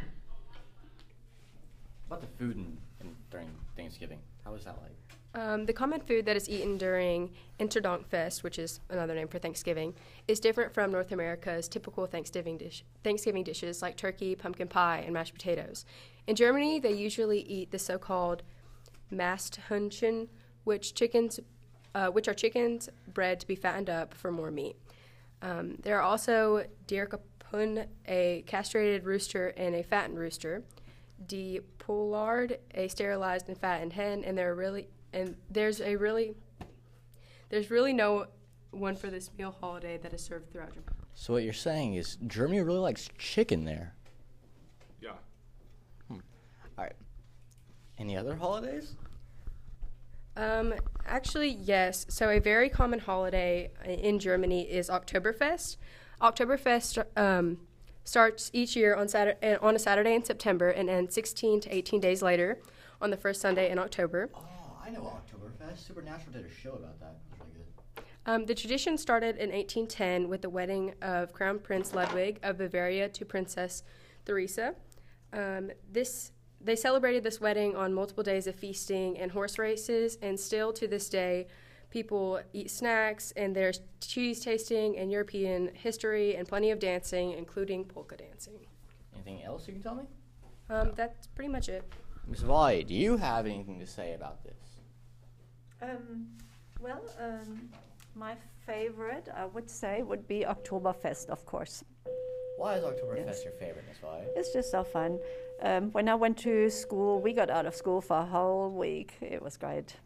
What 2.08 2.18
about 2.18 2.30
the 2.30 2.38
food 2.38 2.56
in, 2.56 2.76
in, 3.00 3.14
during 3.30 3.50
Thanksgiving? 3.76 4.18
how 4.46 4.52
was 4.52 4.64
that 4.64 4.76
like? 4.80 4.92
Um, 5.34 5.66
the 5.66 5.72
common 5.72 6.00
food 6.00 6.24
that 6.26 6.36
is 6.36 6.48
eaten 6.48 6.78
during 6.78 7.30
Erntedankfest, 7.60 8.42
which 8.42 8.58
is 8.58 8.80
another 8.88 9.14
name 9.14 9.28
for 9.28 9.38
Thanksgiving, 9.38 9.92
is 10.28 10.40
different 10.40 10.72
from 10.72 10.90
North 10.90 11.12
America's 11.12 11.68
typical 11.68 12.06
Thanksgiving 12.06 12.56
dish, 12.56 12.84
Thanksgiving 13.04 13.42
dishes 13.42 13.82
like 13.82 13.96
turkey, 13.96 14.34
pumpkin 14.34 14.68
pie, 14.68 15.02
and 15.04 15.12
mashed 15.12 15.34
potatoes. 15.34 15.84
In 16.26 16.36
Germany, 16.36 16.78
they 16.78 16.92
usually 16.92 17.40
eat 17.40 17.70
the 17.70 17.78
so-called 19.10 19.20
Masthähnchen, 19.20 20.28
which 20.64 20.94
chickens, 20.94 21.40
uh, 21.94 22.08
which 22.08 22.28
are 22.28 22.34
chickens 22.34 22.88
bred 23.12 23.40
to 23.40 23.46
be 23.46 23.56
fattened 23.56 23.90
up 23.90 24.14
for 24.14 24.30
more 24.30 24.50
meat. 24.50 24.76
Um, 25.42 25.76
there 25.82 25.98
are 25.98 26.02
also 26.02 26.64
Dierkapun, 26.86 27.86
a 28.06 28.42
castrated 28.46 29.04
rooster 29.04 29.48
and 29.56 29.74
a 29.74 29.82
fattened 29.82 30.18
rooster, 30.18 30.62
De 31.26 31.60
Pollard, 31.78 32.58
a 32.74 32.88
sterilized 32.88 33.48
and 33.48 33.58
fattened 33.58 33.92
hen, 33.92 34.24
and 34.24 34.36
there 34.36 34.50
are 34.50 34.54
really 34.54 34.88
and 35.12 35.36
there's 35.50 35.80
a 35.80 35.96
really 35.96 36.34
there's 37.48 37.70
really 37.70 37.92
no 37.92 38.26
one 38.70 38.96
for 38.96 39.08
this 39.08 39.30
meal 39.38 39.54
holiday 39.60 39.96
that 39.98 40.12
is 40.12 40.22
served 40.22 40.50
throughout 40.50 40.74
Japan. 40.74 40.94
So 41.14 41.32
what 41.32 41.44
you're 41.44 41.52
saying 41.52 41.94
is 41.94 42.18
Germany 42.26 42.60
really 42.60 42.80
likes 42.80 43.08
chicken 43.16 43.64
there. 43.64 43.94
Yeah. 45.00 45.12
All 46.10 46.20
right. 46.76 46.92
Any 47.98 48.16
other 48.16 48.36
holidays? 48.36 48.94
Um, 50.36 50.74
actually, 51.06 51.48
yes. 51.48 52.04
So 52.08 52.28
a 52.28 52.38
very 52.38 52.68
common 52.68 52.98
holiday 52.98 53.70
in 53.84 54.18
Germany 54.18 54.62
is 54.62 54.90
Oktoberfest. 54.90 55.76
Oktoberfest 56.20 57.04
um, 57.16 57.58
starts 58.04 58.50
each 58.52 58.76
year 58.76 58.94
on 58.94 59.08
Saturday 59.08 59.56
on 59.56 59.74
a 59.74 59.78
Saturday 59.78 60.14
in 60.14 60.24
September 60.24 60.70
and 60.70 60.88
ends 60.90 61.14
16 61.14 61.60
to 61.60 61.74
18 61.74 62.00
days 62.00 62.22
later 62.22 62.60
on 63.00 63.10
the 63.10 63.16
first 63.16 63.40
Sunday 63.40 63.70
in 63.70 63.78
October. 63.78 64.30
Oh, 64.34 64.44
I 64.84 64.90
know 64.90 65.00
Oktoberfest. 65.00 65.86
Supernatural 65.86 66.32
did 66.32 66.44
a 66.44 66.50
show 66.50 66.72
about 66.72 67.00
that. 67.00 67.16
It 67.16 67.38
was 67.38 67.40
really 67.40 67.52
good. 67.54 68.04
Um, 68.26 68.46
the 68.46 68.54
tradition 68.54 68.98
started 68.98 69.36
in 69.36 69.50
1810 69.50 70.28
with 70.28 70.42
the 70.42 70.50
wedding 70.50 70.94
of 71.00 71.32
Crown 71.32 71.58
Prince 71.58 71.94
Ludwig 71.94 72.40
of 72.42 72.58
Bavaria 72.58 73.08
to 73.08 73.24
Princess 73.24 73.82
Theresa. 74.24 74.74
Um, 75.32 75.70
this 75.90 76.32
they 76.60 76.76
celebrated 76.76 77.22
this 77.22 77.40
wedding 77.40 77.76
on 77.76 77.92
multiple 77.92 78.24
days 78.24 78.46
of 78.46 78.54
feasting 78.54 79.18
and 79.18 79.30
horse 79.30 79.58
races, 79.58 80.18
and 80.22 80.38
still 80.38 80.72
to 80.74 80.88
this 80.88 81.08
day, 81.08 81.46
people 81.90 82.40
eat 82.52 82.70
snacks 82.70 83.32
and 83.36 83.54
there's 83.54 83.80
cheese 84.00 84.40
tasting 84.40 84.98
and 84.98 85.10
European 85.10 85.70
history 85.74 86.34
and 86.36 86.48
plenty 86.48 86.70
of 86.70 86.78
dancing, 86.78 87.32
including 87.32 87.84
polka 87.84 88.16
dancing. 88.16 88.58
Anything 89.14 89.42
else 89.44 89.66
you 89.66 89.74
can 89.74 89.82
tell 89.82 89.94
me? 89.94 90.04
Um, 90.68 90.92
that's 90.96 91.26
pretty 91.28 91.50
much 91.50 91.68
it. 91.68 91.84
Miss 92.26 92.40
Valley, 92.40 92.82
do 92.82 92.94
you 92.94 93.16
have 93.16 93.46
anything 93.46 93.78
to 93.78 93.86
say 93.86 94.14
about 94.14 94.42
this? 94.42 94.54
Um, 95.80 96.26
well, 96.80 97.02
um, 97.20 97.68
my 98.14 98.34
favorite, 98.66 99.28
I 99.34 99.44
would 99.44 99.70
say, 99.70 100.02
would 100.02 100.26
be 100.26 100.44
Oktoberfest, 100.44 101.26
of 101.28 101.44
course. 101.46 101.84
Why 102.56 102.74
is 102.76 102.84
Oktoberfest 102.84 103.26
Yes. 103.26 103.44
your 103.44 103.52
favorite, 103.52 103.84
Miss 103.88 103.98
Valley? 103.98 104.24
It's 104.34 104.52
just 104.52 104.70
so 104.70 104.82
fun. 104.82 105.20
Um, 105.62 105.90
when 105.92 106.08
I 106.08 106.14
went 106.14 106.38
to 106.38 106.70
school, 106.70 107.20
we 107.20 107.32
got 107.32 107.50
out 107.50 107.66
of 107.66 107.74
school 107.74 108.00
for 108.00 108.18
a 108.18 108.24
whole 108.24 108.70
week. 108.70 109.14
It 109.20 109.42
was 109.42 109.56
great. 109.56 109.96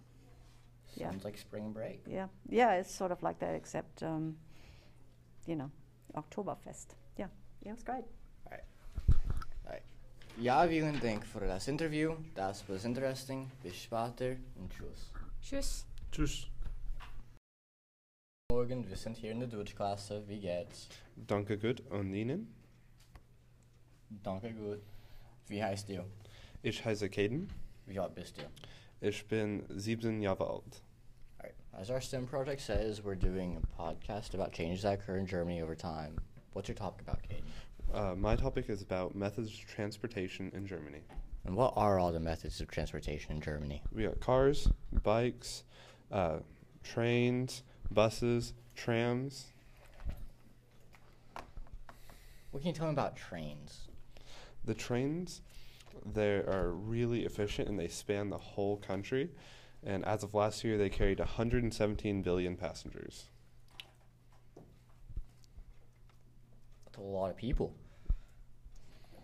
Yeah. 0.95 1.11
Sounds 1.11 1.25
like 1.25 1.39
spring 1.39 1.73
break. 1.73 2.03
Yeah, 2.07 2.27
yeah, 2.49 2.73
it's 2.75 2.93
sort 2.93 3.13
of 3.13 3.23
like 3.23 3.39
that, 3.39 3.55
except, 3.55 4.03
um, 4.03 4.37
you 5.47 5.57
know, 5.57 5.71
Oktoberfest. 6.15 6.95
Yeah, 7.17 7.27
yeah, 7.65 7.73
it's 7.73 7.85
great. 7.85 8.05
Ja, 10.41 10.67
vielen 10.67 10.99
Dank 11.01 11.27
für 11.27 11.41
das 11.41 11.69
Interview. 11.69 12.15
Das 12.35 12.67
war 12.67 12.83
interesting. 12.83 13.51
Bis 13.63 13.77
später 13.77 14.37
und 14.57 14.71
tschüss. 14.71 15.13
Tschüss. 15.43 15.87
Tschüss. 16.11 16.47
Morgen, 18.51 18.89
wir 18.89 18.97
sind 18.97 19.19
hier 19.19 19.33
in 19.33 19.41
der 19.41 19.49
Deutschklasse. 19.49 20.27
Wie 20.27 20.41
geht's? 20.41 20.89
Danke 21.15 21.59
gut 21.59 21.81
und 21.91 22.15
Ihnen? 22.15 22.55
Danke 24.09 24.55
gut. 24.55 24.81
Wie 25.51 25.61
heißt 25.61 25.89
du? 25.89 26.05
Ich 26.63 26.85
heiße 26.85 27.11
Caden. 27.11 27.49
Wie 27.87 27.99
alt 27.99 28.15
bist 28.15 28.39
du? 28.39 28.43
Ich 29.01 29.27
bin 29.27 29.65
sieben 29.69 30.23
Jahre 30.23 30.49
alt. 30.49 30.81
Alright. 31.41 31.57
As 31.73 31.91
our 31.91 32.01
STEM 32.01 32.29
project 32.29 32.61
says, 32.61 33.03
we're 33.03 33.17
doing 33.17 33.57
a 33.57 33.83
podcast 33.83 34.35
about 34.35 34.53
changes 34.53 34.83
that 34.83 35.01
occur 35.01 35.17
in 35.17 35.27
Germany 35.27 35.61
over 35.61 35.75
time. 35.75 36.17
What's 36.53 36.69
your 36.69 36.77
topic 36.77 37.01
about, 37.03 37.19
Caden? 37.25 37.43
Uh, 37.93 38.15
my 38.15 38.37
topic 38.37 38.71
is 38.71 38.81
about 38.81 39.17
methods 39.17 39.49
of 39.49 39.67
transportation 39.67 40.53
in 40.55 40.69
Germany. 40.69 41.03
And 41.45 41.57
what 41.57 41.73
are 41.75 41.99
all 41.99 42.13
the 42.13 42.21
methods 42.21 42.61
of 42.61 42.71
transportation 42.71 43.33
in 43.33 43.41
Germany? 43.41 43.83
We 43.93 44.05
got 44.05 44.21
cars, 44.21 44.69
bikes, 45.03 45.65
uh, 46.13 46.39
trains, 46.85 47.65
buses, 47.91 48.53
trams. 48.77 49.47
What 52.53 52.61
can 52.61 52.69
you 52.69 52.73
tell 52.73 52.87
me 52.87 52.93
about 52.93 53.17
trains? 53.17 53.90
The 54.71 54.77
trains, 54.77 55.43
they 56.15 56.37
are 56.37 56.71
really 56.71 57.25
efficient 57.25 57.69
and 57.69 57.77
they 57.77 57.89
span 57.89 58.31
the 58.31 58.39
whole 58.39 58.77
country. 58.77 59.31
And 59.83 60.05
as 60.05 60.23
of 60.23 60.33
last 60.33 60.63
year, 60.63 60.79
they 60.79 60.89
carried 60.89 61.19
117 61.19 62.23
billion 62.23 62.57
passengers. 62.57 63.25
That's 66.85 66.99
a 66.99 67.01
lot 67.01 67.31
of 67.31 67.37
people. 67.37 67.75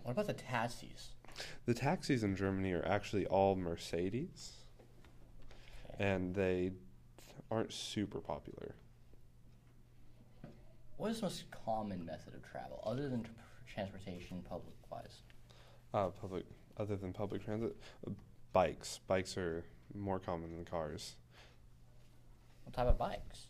What 0.03 0.11
about 0.11 0.27
the 0.27 0.33
taxis? 0.33 1.11
The 1.65 1.73
taxis 1.73 2.25
in 2.25 2.35
Germany 2.35 2.73
are 2.73 2.85
actually 2.85 3.25
all 3.27 3.55
Mercedes, 3.55 4.51
and 5.97 6.35
they 6.35 6.71
aren't 7.49 7.71
super 7.71 8.19
popular. 8.19 8.75
What 10.97 11.11
is 11.11 11.21
the 11.21 11.27
most 11.27 11.45
common 11.51 12.05
method 12.05 12.33
of 12.33 12.43
travel, 12.43 12.83
other 12.85 13.07
than 13.07 13.25
transportation, 13.65 14.43
public-wise? 14.49 15.21
Uh, 15.97 16.09
public, 16.09 16.45
other 16.77 16.95
than 16.95 17.11
public 17.11 17.43
transit, 17.43 17.75
uh, 18.05 18.11
bikes. 18.53 18.99
Bikes 19.07 19.35
are 19.35 19.63
more 19.95 20.19
common 20.19 20.51
than 20.51 20.63
cars. 20.63 21.15
What 22.63 22.73
type 22.75 22.85
of 22.85 22.99
bikes? 22.99 23.47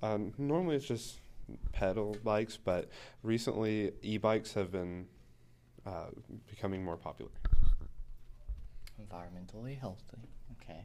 Um, 0.00 0.32
normally, 0.38 0.76
it's 0.76 0.86
just 0.86 1.18
pedal 1.72 2.16
bikes, 2.22 2.56
but 2.56 2.88
recently, 3.24 3.90
e-bikes 4.00 4.54
have 4.54 4.70
been 4.70 5.06
uh, 5.84 6.10
becoming 6.48 6.84
more 6.84 6.96
popular. 6.96 7.32
Environmentally 9.02 9.76
healthy. 9.76 10.18
Okay. 10.62 10.84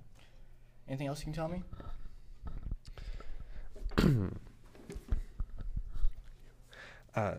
Anything 0.88 1.06
else 1.06 1.20
you 1.20 1.26
can 1.26 1.34
tell 1.34 1.48
me? 1.48 1.62
Uh, 7.14 7.34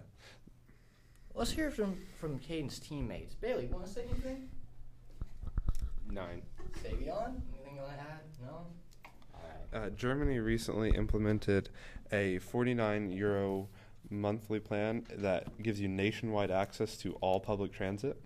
Let's 1.34 1.50
hear 1.50 1.70
from 1.70 1.96
from 2.20 2.38
Caden's 2.38 2.78
teammates. 2.78 3.34
Bailey, 3.34 3.64
you 3.66 3.70
want 3.70 3.86
to 3.86 3.92
say 3.92 4.02
anything? 4.10 4.48
nine. 6.10 6.42
Savion, 6.84 7.40
anything 7.54 7.76
you 7.76 7.80
want 7.82 7.94
to 7.94 8.00
add? 8.00 8.20
No. 8.42 8.66
Uh, 9.72 9.88
Germany 9.90 10.38
recently 10.40 10.90
implemented 10.90 11.70
a 12.12 12.36
49 12.40 13.10
euro 13.10 13.68
monthly 14.10 14.60
plan 14.60 15.06
that 15.16 15.62
gives 15.62 15.80
you 15.80 15.88
nationwide 15.88 16.50
access 16.50 16.98
to 16.98 17.14
all 17.22 17.40
public 17.40 17.72
transit, 17.72 18.20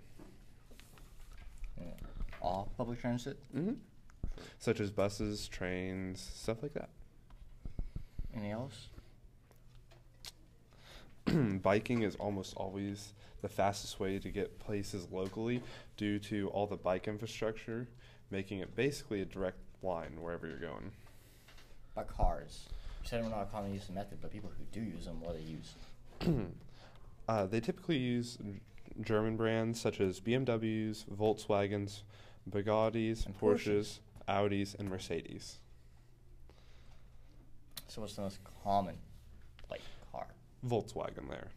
All 2.42 2.72
public 2.76 3.00
transit. 3.00 3.38
mm-hmm. 3.56 3.74
such 4.58 4.80
as 4.80 4.90
buses, 4.90 5.46
trains, 5.46 6.20
stuff 6.34 6.60
like 6.64 6.74
that. 6.74 6.88
Anything 8.34 8.50
else? 8.50 8.88
biking 11.62 12.02
is 12.02 12.16
almost 12.16 12.54
always 12.56 13.12
the 13.42 13.48
fastest 13.48 14.00
way 14.00 14.18
to 14.18 14.28
get 14.28 14.58
places 14.58 15.06
locally 15.10 15.62
due 15.96 16.18
to 16.18 16.48
all 16.48 16.66
the 16.66 16.76
bike 16.76 17.08
infrastructure, 17.08 17.86
making 18.30 18.60
it 18.60 18.74
basically 18.74 19.20
a 19.20 19.24
direct 19.24 19.58
line 19.82 20.20
wherever 20.20 20.46
you're 20.46 20.58
going. 20.58 20.90
About 21.94 22.08
cars. 22.08 22.68
You 23.02 23.08
said 23.08 23.22
we're 23.22 23.30
not 23.30 23.42
a 23.42 23.46
common 23.46 23.72
use 23.72 23.88
method, 23.94 24.18
but 24.20 24.32
people 24.32 24.50
who 24.56 24.64
do 24.72 24.84
use 24.84 25.04
them, 25.06 25.20
what 25.20 25.36
do 25.36 25.42
they 25.42 26.30
use? 26.30 26.46
Uh, 27.28 27.44
they 27.44 27.58
typically 27.58 27.96
use 27.96 28.38
German 29.00 29.36
brands 29.36 29.80
such 29.80 30.00
as 30.00 30.20
BMWs, 30.20 31.04
Volkswagens, 31.12 32.02
Bugattis, 32.48 33.26
And 33.26 33.36
Porsches, 33.36 33.98
Audis, 34.28 34.78
and 34.78 34.88
Mercedes. 34.88 35.56
So 37.88 38.00
what's 38.00 38.14
the 38.14 38.22
most 38.22 38.38
common? 38.62 38.96
Volkswagen 40.66 41.28
there. 41.28 41.48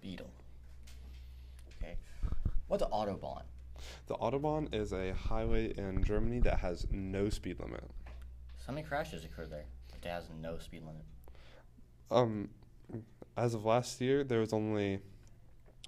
Beetle. 0.00 0.30
Okay. 1.82 1.96
What's 2.68 2.82
the 2.82 2.88
autobahn? 2.90 3.42
The 4.06 4.14
Autobahn 4.14 4.74
is 4.74 4.92
a 4.92 5.12
highway 5.12 5.72
in 5.76 6.04
Germany 6.04 6.40
that 6.40 6.60
has 6.60 6.86
no 6.90 7.28
speed 7.28 7.60
limit. 7.60 7.84
So 8.64 8.72
many 8.72 8.86
crashes 8.86 9.24
occur 9.24 9.46
there 9.46 9.64
it 10.04 10.08
has 10.08 10.24
no 10.40 10.58
speed 10.58 10.82
limit. 10.84 11.04
Um, 12.10 12.50
as 13.36 13.54
of 13.54 13.64
last 13.64 14.00
year, 14.00 14.22
there 14.24 14.40
was 14.40 14.52
only 14.52 15.00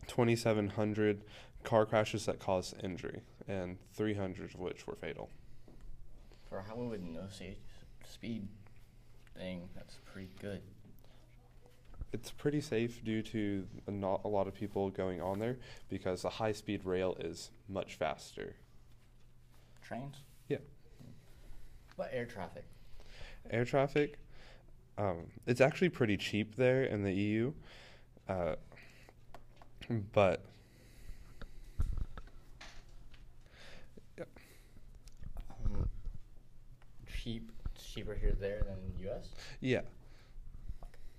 2,700 0.08 1.24
car 1.62 1.86
crashes 1.86 2.26
that 2.26 2.38
caused 2.38 2.82
injury, 2.82 3.20
and 3.46 3.76
300 3.94 4.54
of 4.54 4.60
which 4.60 4.86
were 4.86 4.96
fatal. 4.96 5.30
For 6.48 6.58
a 6.58 6.62
highway 6.62 6.86
with 6.86 7.02
no 7.02 7.26
speed 8.04 8.48
thing, 9.36 9.68
that's 9.74 9.96
pretty 10.04 10.30
good. 10.40 10.62
It's 12.12 12.30
pretty 12.30 12.60
safe 12.60 13.04
due 13.04 13.22
to 13.22 13.66
not 13.88 14.22
a 14.24 14.28
lot 14.28 14.46
of 14.46 14.54
people 14.54 14.90
going 14.90 15.20
on 15.20 15.38
there 15.38 15.56
because 15.88 16.22
the 16.22 16.30
high 16.30 16.52
speed 16.52 16.84
rail 16.84 17.16
is 17.20 17.50
much 17.68 17.96
faster. 17.96 18.54
Trains? 19.82 20.16
Yeah. 20.48 20.58
What 21.96 22.10
air 22.12 22.26
traffic? 22.26 22.64
Air 23.50 23.64
traffic, 23.64 24.18
um, 24.98 25.26
it's 25.46 25.60
actually 25.60 25.90
pretty 25.90 26.16
cheap 26.16 26.56
there 26.56 26.84
in 26.84 27.02
the 27.02 27.12
EU, 27.12 27.52
uh, 28.28 28.56
but 30.12 30.44
Um, 35.48 35.88
cheap, 37.06 37.50
cheaper 37.76 38.14
here 38.14 38.34
there 38.38 38.62
than 38.66 38.76
U.S. 39.04 39.28
yeah, 39.60 39.82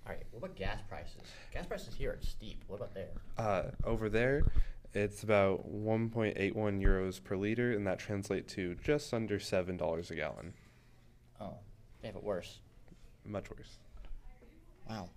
All 0.07 0.13
right. 0.13 0.23
What 0.31 0.45
about 0.45 0.55
gas 0.55 0.79
prices? 0.87 1.21
Gas 1.53 1.65
prices 1.65 1.93
here 1.93 2.11
are 2.11 2.19
steep. 2.21 2.63
What 2.67 2.77
about 2.77 2.93
there? 2.93 3.09
uh, 3.37 3.63
over 3.83 4.07
there, 4.07 4.43
it's 4.93 5.23
about 5.23 5.69
1.81 5.69 6.53
euros 6.81 7.21
per 7.21 7.35
liter, 7.35 7.73
and 7.73 7.85
that 7.87 7.99
translates 7.99 8.53
to 8.53 8.75
just 8.75 9.13
under 9.13 9.37
seven 9.37 9.75
dollars 9.75 10.09
a 10.09 10.15
gallon. 10.15 10.53
Oh, 11.41 11.55
they 12.01 12.07
have 12.07 12.15
it 12.15 12.23
worse. 12.23 12.59
Much 13.25 13.49
worse. 13.49 13.79
Wow. 14.89 15.09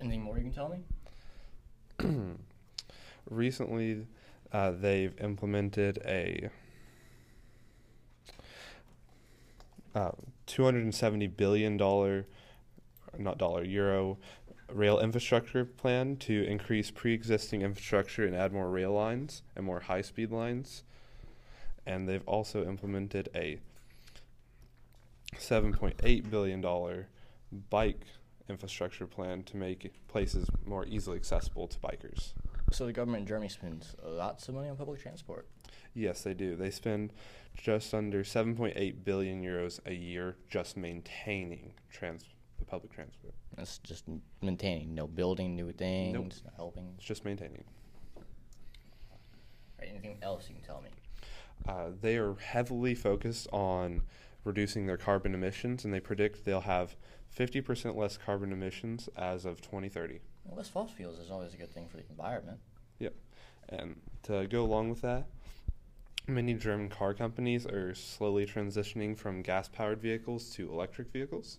Anything 0.00 0.22
more 0.22 0.36
you 0.36 0.44
can 0.44 0.52
tell 0.52 0.68
me? 0.68 0.84
Recently, 3.30 4.06
uh, 4.52 4.72
they've 4.72 5.18
implemented 5.20 5.98
a 6.04 6.50
uh, 9.94 10.10
270 10.50 11.28
billion 11.28 11.76
dollar, 11.76 12.26
not 13.16 13.38
dollar, 13.38 13.64
euro 13.64 14.18
rail 14.72 14.98
infrastructure 14.98 15.64
plan 15.64 16.16
to 16.16 16.44
increase 16.44 16.90
pre-existing 16.90 17.62
infrastructure 17.62 18.24
and 18.24 18.34
add 18.34 18.52
more 18.52 18.68
rail 18.68 18.92
lines 18.92 19.42
and 19.56 19.64
more 19.64 19.80
high-speed 19.80 20.30
lines. 20.30 20.82
And 21.86 22.08
they've 22.08 22.26
also 22.26 22.64
implemented 22.64 23.28
a 23.34 23.58
7.8 25.36 26.30
billion 26.30 26.60
dollar 26.60 27.06
bike 27.70 28.02
infrastructure 28.48 29.06
plan 29.06 29.44
to 29.44 29.56
make 29.56 29.92
places 30.08 30.48
more 30.66 30.84
easily 30.86 31.16
accessible 31.16 31.68
to 31.68 31.78
bikers. 31.78 32.32
So 32.72 32.86
the 32.86 32.92
government 32.92 33.22
in 33.22 33.26
Germany 33.26 33.48
spends 33.48 33.94
lots 34.04 34.48
of 34.48 34.56
money 34.56 34.68
on 34.68 34.76
public 34.76 35.00
transport. 35.00 35.46
Yes, 35.94 36.22
they 36.22 36.34
do. 36.34 36.56
They 36.56 36.70
spend 36.70 37.12
just 37.56 37.92
under 37.92 38.22
7.8 38.22 39.04
billion 39.04 39.42
euros 39.42 39.80
a 39.86 39.94
year 39.94 40.36
just 40.48 40.76
maintaining 40.76 41.72
trans 41.90 42.24
the 42.58 42.64
public 42.64 42.92
transport. 42.92 43.34
That's 43.56 43.78
just 43.78 44.04
maintaining, 44.40 44.94
no 44.94 45.06
building 45.06 45.56
new 45.56 45.72
things, 45.72 46.42
no 46.44 46.52
helping. 46.56 46.94
It's 46.96 47.04
just 47.04 47.24
maintaining. 47.24 47.64
Right, 49.78 49.88
anything 49.90 50.18
else 50.22 50.48
you 50.48 50.54
can 50.54 50.64
tell 50.64 50.82
me? 50.82 50.90
Uh, 51.68 51.90
they 52.00 52.16
are 52.16 52.34
heavily 52.36 52.94
focused 52.94 53.48
on 53.52 54.02
reducing 54.44 54.86
their 54.86 54.96
carbon 54.96 55.34
emissions, 55.34 55.84
and 55.84 55.92
they 55.92 56.00
predict 56.00 56.44
they'll 56.44 56.60
have 56.60 56.96
50% 57.36 57.96
less 57.96 58.16
carbon 58.16 58.52
emissions 58.52 59.08
as 59.16 59.44
of 59.44 59.60
2030. 59.60 60.20
Well, 60.44 60.56
less 60.56 60.68
fossil 60.68 60.94
fuels 60.94 61.18
is 61.18 61.30
always 61.30 61.54
a 61.54 61.56
good 61.56 61.72
thing 61.72 61.88
for 61.88 61.98
the 61.98 62.04
environment. 62.08 62.58
Yep. 62.98 63.14
And 63.68 63.96
to 64.24 64.46
go 64.46 64.64
along 64.64 64.90
with 64.90 65.02
that, 65.02 65.26
many 66.30 66.54
German 66.54 66.88
car 66.88 67.12
companies 67.12 67.66
are 67.66 67.94
slowly 67.94 68.46
transitioning 68.46 69.16
from 69.16 69.42
gas 69.42 69.68
powered 69.68 70.00
vehicles 70.00 70.50
to 70.50 70.70
electric 70.70 71.12
vehicles. 71.12 71.58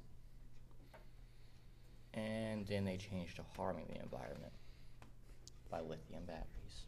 And 2.13 2.65
then 2.67 2.85
they 2.85 2.97
change 2.97 3.35
to 3.35 3.43
harming 3.55 3.85
the 3.89 4.01
environment 4.01 4.51
by 5.69 5.79
lithium 5.79 6.23
batteries. 6.25 6.85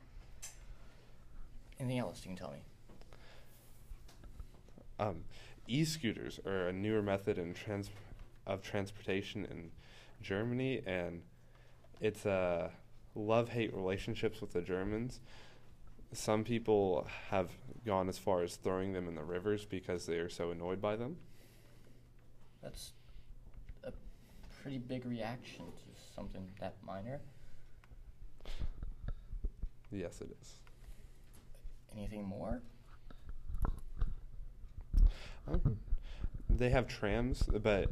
Anything 1.79 1.99
else 1.99 2.21
you 2.23 2.29
can 2.29 2.37
tell 2.37 2.51
me? 2.51 2.59
Um, 4.99 5.23
e-scooters 5.67 6.39
are 6.45 6.67
a 6.67 6.73
newer 6.73 7.01
method 7.01 7.37
in 7.37 7.53
trans- 7.53 7.89
of 8.45 8.61
transportation 8.61 9.45
in 9.45 9.71
Germany, 10.21 10.81
and 10.85 11.21
it's 12.01 12.25
a 12.25 12.71
love-hate 13.15 13.73
relationships 13.73 14.41
with 14.41 14.53
the 14.53 14.61
Germans. 14.61 15.19
Some 16.13 16.43
people 16.43 17.07
have 17.29 17.49
gone 17.85 18.07
as 18.07 18.17
far 18.17 18.43
as 18.43 18.55
throwing 18.55 18.93
them 18.93 19.07
in 19.07 19.15
the 19.15 19.23
rivers 19.23 19.65
because 19.65 20.05
they 20.05 20.17
are 20.17 20.29
so 20.29 20.51
annoyed 20.51 20.79
by 20.79 20.95
them. 20.95 21.17
That's 22.61 22.93
a 23.83 23.91
pretty 24.61 24.77
big 24.77 25.05
reaction 25.05 25.65
to 25.65 26.13
something 26.15 26.47
that 26.59 26.75
minor. 26.85 27.19
Yes, 29.91 30.21
it 30.21 30.35
is. 30.41 30.53
Anything 31.95 32.25
more? 32.25 32.61
Um, 35.47 35.77
they 36.49 36.69
have 36.69 36.87
trams, 36.87 37.43
but 37.43 37.91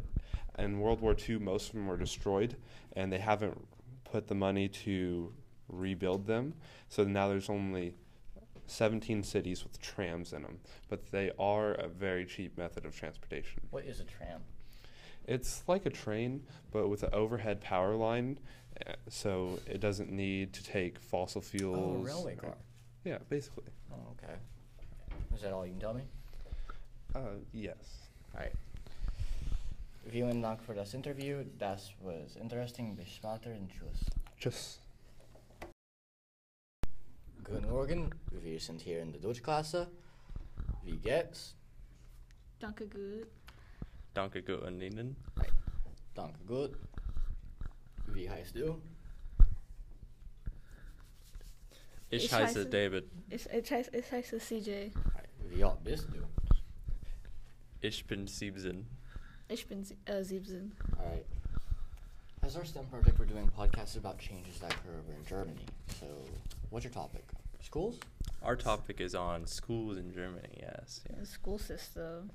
in 0.57 0.79
World 0.79 1.01
War 1.01 1.15
II, 1.27 1.39
most 1.39 1.69
of 1.69 1.73
them 1.73 1.88
were 1.88 1.97
destroyed, 1.97 2.55
and 2.95 3.12
they 3.12 3.19
haven't 3.19 3.60
put 4.03 4.27
the 4.27 4.36
money 4.36 4.67
to 4.69 5.34
rebuild 5.67 6.27
them. 6.27 6.53
So 6.89 7.03
now 7.03 7.27
there's 7.27 7.49
only 7.49 7.95
17 8.67 9.24
cities 9.24 9.63
with 9.63 9.82
trams 9.82 10.34
in 10.34 10.43
them, 10.43 10.60
but 10.89 11.12
they 11.12 11.32
are 11.39 11.74
a 11.74 11.88
very 11.88 12.26
cheap 12.26 12.58
method 12.58 12.86
of 12.86 12.95
transportation. 12.95 13.62
What 13.71 13.86
is 13.86 14.00
a 14.00 14.04
tram? 14.06 14.41
It's 15.28 15.63
like 15.67 15.86
a 15.86 15.89
train, 15.89 16.43
but 16.71 16.88
with 16.89 17.04
an 17.04 17.10
overhead 17.13 17.62
power 17.62 17.95
line, 17.95 18.39
uh, 18.88 18.93
so 19.08 19.60
it 19.67 19.80
doesn't 19.80 20.12
need 20.12 20.54
to 20.54 20.63
take 20.63 20.97
fossil 21.00 21.41
Oh, 21.45 21.50
fuels. 21.50 22.10
a 22.10 22.13
railway 22.13 22.36
car. 22.36 22.56
Yeah, 23.04 23.19
basically. 23.30 23.65
Oh, 23.91 23.95
okay. 24.24 24.34
Is 25.36 25.41
that 25.41 25.54
all 25.54 25.65
you 25.65 25.71
can 25.74 25.80
tell 25.82 25.93
me? 25.93 26.04
Uh, 27.13 27.19
yes. 27.54 28.08
Alright. 28.34 28.54
Vielen 30.10 30.41
Dank 30.41 30.62
für 30.63 30.74
das 30.74 30.93
Interview. 30.93 31.43
Das 31.60 31.91
was 32.02 32.36
interesting. 32.36 32.95
Bis 32.95 33.08
später 33.10 33.52
und 33.52 33.69
tschüss. 33.69 34.10
Just 34.39 34.80
Guten 37.43 37.69
Morgen. 37.69 38.10
Wir 38.32 38.60
sind 38.60 38.82
hier 38.82 39.01
in 39.01 39.12
der 39.12 39.21
Deutschklasse. 39.21 39.89
Wie 40.84 40.97
geht's? 40.97 41.56
Danke 42.60 42.88
gut. 42.88 43.27
Danke 44.13 44.43
gut 44.43 44.63
an 44.63 44.80
Ihnen. 44.82 45.15
Danke 46.13 46.39
gut. 46.45 46.77
Wie 48.08 48.30
heißt 48.30 48.56
du? 48.56 48.82
Ich, 52.10 52.25
Ich 52.25 52.34
heiße 52.34 52.63
heiße- 52.65 52.69
David. 52.69 53.06
Ich, 53.30 53.45
ich, 53.49 53.71
heiße, 53.71 53.91
ich 53.95 54.12
heiße 54.12 54.38
CJ. 54.39 54.91
Wie 55.49 55.63
alt 55.63 55.84
bist 55.84 56.08
du? 56.13 56.23
Ich 57.80 58.06
bin 58.06 58.27
17. 58.27 58.86
Ich 59.47 59.67
bin 59.67 59.84
sie- 59.84 59.97
äh, 60.06 60.23
17. 60.23 60.73
Alright. 60.97 61.25
As 62.41 62.56
our 62.56 62.65
STEM 62.65 62.88
project, 62.89 63.17
we're 63.19 63.25
doing 63.25 63.49
podcasts 63.49 63.95
about 63.97 64.17
changes 64.19 64.60
that 64.60 64.73
occur 64.73 64.99
over 64.99 65.13
in 65.13 65.23
Germany. 65.25 65.65
So, 65.99 66.06
what's 66.71 66.84
your 66.84 66.91
topic? 66.93 67.23
Schools? 67.63 67.99
Our 68.41 68.55
topic 68.55 68.99
is 68.99 69.13
on 69.13 69.45
schools 69.45 69.97
in 69.97 70.12
Germany, 70.12 70.57
yes. 70.60 71.01
The 71.19 71.25
school 71.27 71.60
system. 71.60 72.31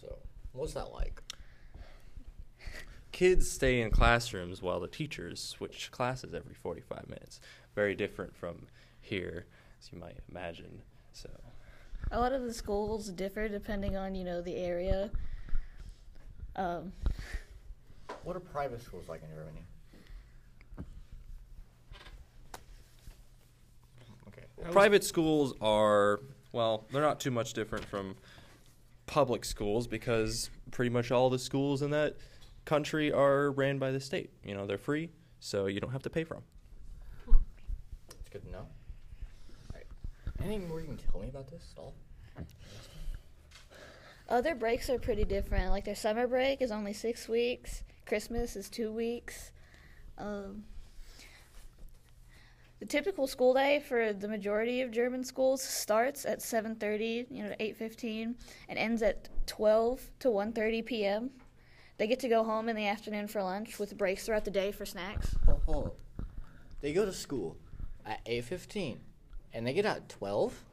So, 0.00 0.16
what's 0.52 0.72
that 0.72 0.90
like? 0.92 1.20
kids 3.12 3.50
stay 3.50 3.82
in 3.82 3.90
classrooms 3.90 4.62
while 4.62 4.80
the 4.80 4.86
teachers 4.88 5.42
switch 5.42 5.90
classes 5.90 6.32
every 6.32 6.54
45 6.54 7.08
minutes. 7.08 7.40
Very 7.74 7.94
different 7.94 8.34
from 8.34 8.66
here, 9.00 9.44
as 9.80 9.90
you 9.92 9.98
might 9.98 10.16
imagine. 10.30 10.80
So, 11.12 11.28
A 12.12 12.18
lot 12.18 12.32
of 12.32 12.42
the 12.42 12.54
schools 12.54 13.08
differ 13.10 13.48
depending 13.48 13.96
on 13.96 14.14
you 14.14 14.24
know 14.24 14.40
the 14.40 14.56
area. 14.56 15.10
Um, 16.56 16.92
What 18.22 18.36
are 18.36 18.40
private 18.40 18.82
schools 18.82 19.08
like 19.08 19.22
in 19.22 19.28
Germany? 19.34 19.64
Private 24.70 25.04
schools 25.04 25.54
are, 25.60 26.20
well, 26.52 26.86
they're 26.92 27.02
not 27.02 27.20
too 27.20 27.30
much 27.30 27.52
different 27.52 27.84
from 27.84 28.16
public 29.06 29.44
schools 29.44 29.86
because 29.86 30.50
pretty 30.70 30.90
much 30.90 31.10
all 31.10 31.30
the 31.30 31.38
schools 31.38 31.82
in 31.82 31.90
that 31.90 32.16
country 32.64 33.12
are 33.12 33.50
ran 33.50 33.78
by 33.78 33.90
the 33.90 34.00
state. 34.00 34.30
You 34.44 34.54
know, 34.54 34.66
they're 34.66 34.78
free, 34.78 35.10
so 35.40 35.66
you 35.66 35.80
don't 35.80 35.92
have 35.92 36.02
to 36.02 36.10
pay 36.10 36.24
for 36.24 36.34
them. 36.34 36.44
It's 38.20 38.28
good 38.30 38.44
to 38.44 38.50
know. 38.50 38.66
Alright. 39.70 39.86
Anything 40.40 40.68
more 40.68 40.80
you 40.80 40.86
can 40.86 40.98
tell 40.98 41.20
me 41.20 41.28
about 41.28 41.50
this 41.50 41.72
at 41.76 41.80
all? 41.80 41.94
other 44.28 44.54
breaks 44.54 44.88
are 44.88 44.98
pretty 44.98 45.24
different. 45.24 45.70
Like 45.70 45.84
their 45.84 45.94
summer 45.94 46.26
break 46.26 46.62
is 46.62 46.70
only 46.70 46.92
six 46.92 47.28
weeks. 47.28 47.82
Christmas 48.06 48.56
is 48.56 48.68
two 48.70 48.92
weeks. 48.92 49.50
Um, 50.16 50.64
the 52.80 52.86
typical 52.86 53.26
school 53.26 53.54
day 53.54 53.78
for 53.86 54.12
the 54.12 54.26
majority 54.26 54.80
of 54.80 54.90
German 54.90 55.22
schools 55.22 55.62
starts 55.62 56.24
at 56.24 56.40
7:30, 56.40 57.26
you 57.30 57.44
know, 57.44 57.54
8:15, 57.60 58.34
and 58.68 58.78
ends 58.78 59.02
at 59.02 59.28
12 59.46 60.10
to 60.20 60.28
1:30 60.28 60.84
p.m. 60.84 61.30
They 61.98 62.06
get 62.06 62.18
to 62.20 62.28
go 62.28 62.42
home 62.42 62.70
in 62.70 62.76
the 62.76 62.86
afternoon 62.86 63.28
for 63.28 63.42
lunch 63.42 63.78
with 63.78 63.96
breaks 63.98 64.24
throughout 64.24 64.46
the 64.46 64.50
day 64.50 64.72
for 64.72 64.86
snacks. 64.86 65.36
Hold, 65.44 65.62
hold. 65.66 65.96
They 66.80 66.94
go 66.94 67.04
to 67.04 67.12
school 67.12 67.58
at 68.06 68.24
8.15 68.24 68.96
and 69.52 69.66
they 69.66 69.74
get 69.74 69.84
out 69.84 69.96
at 69.98 70.08
12? 70.08 70.64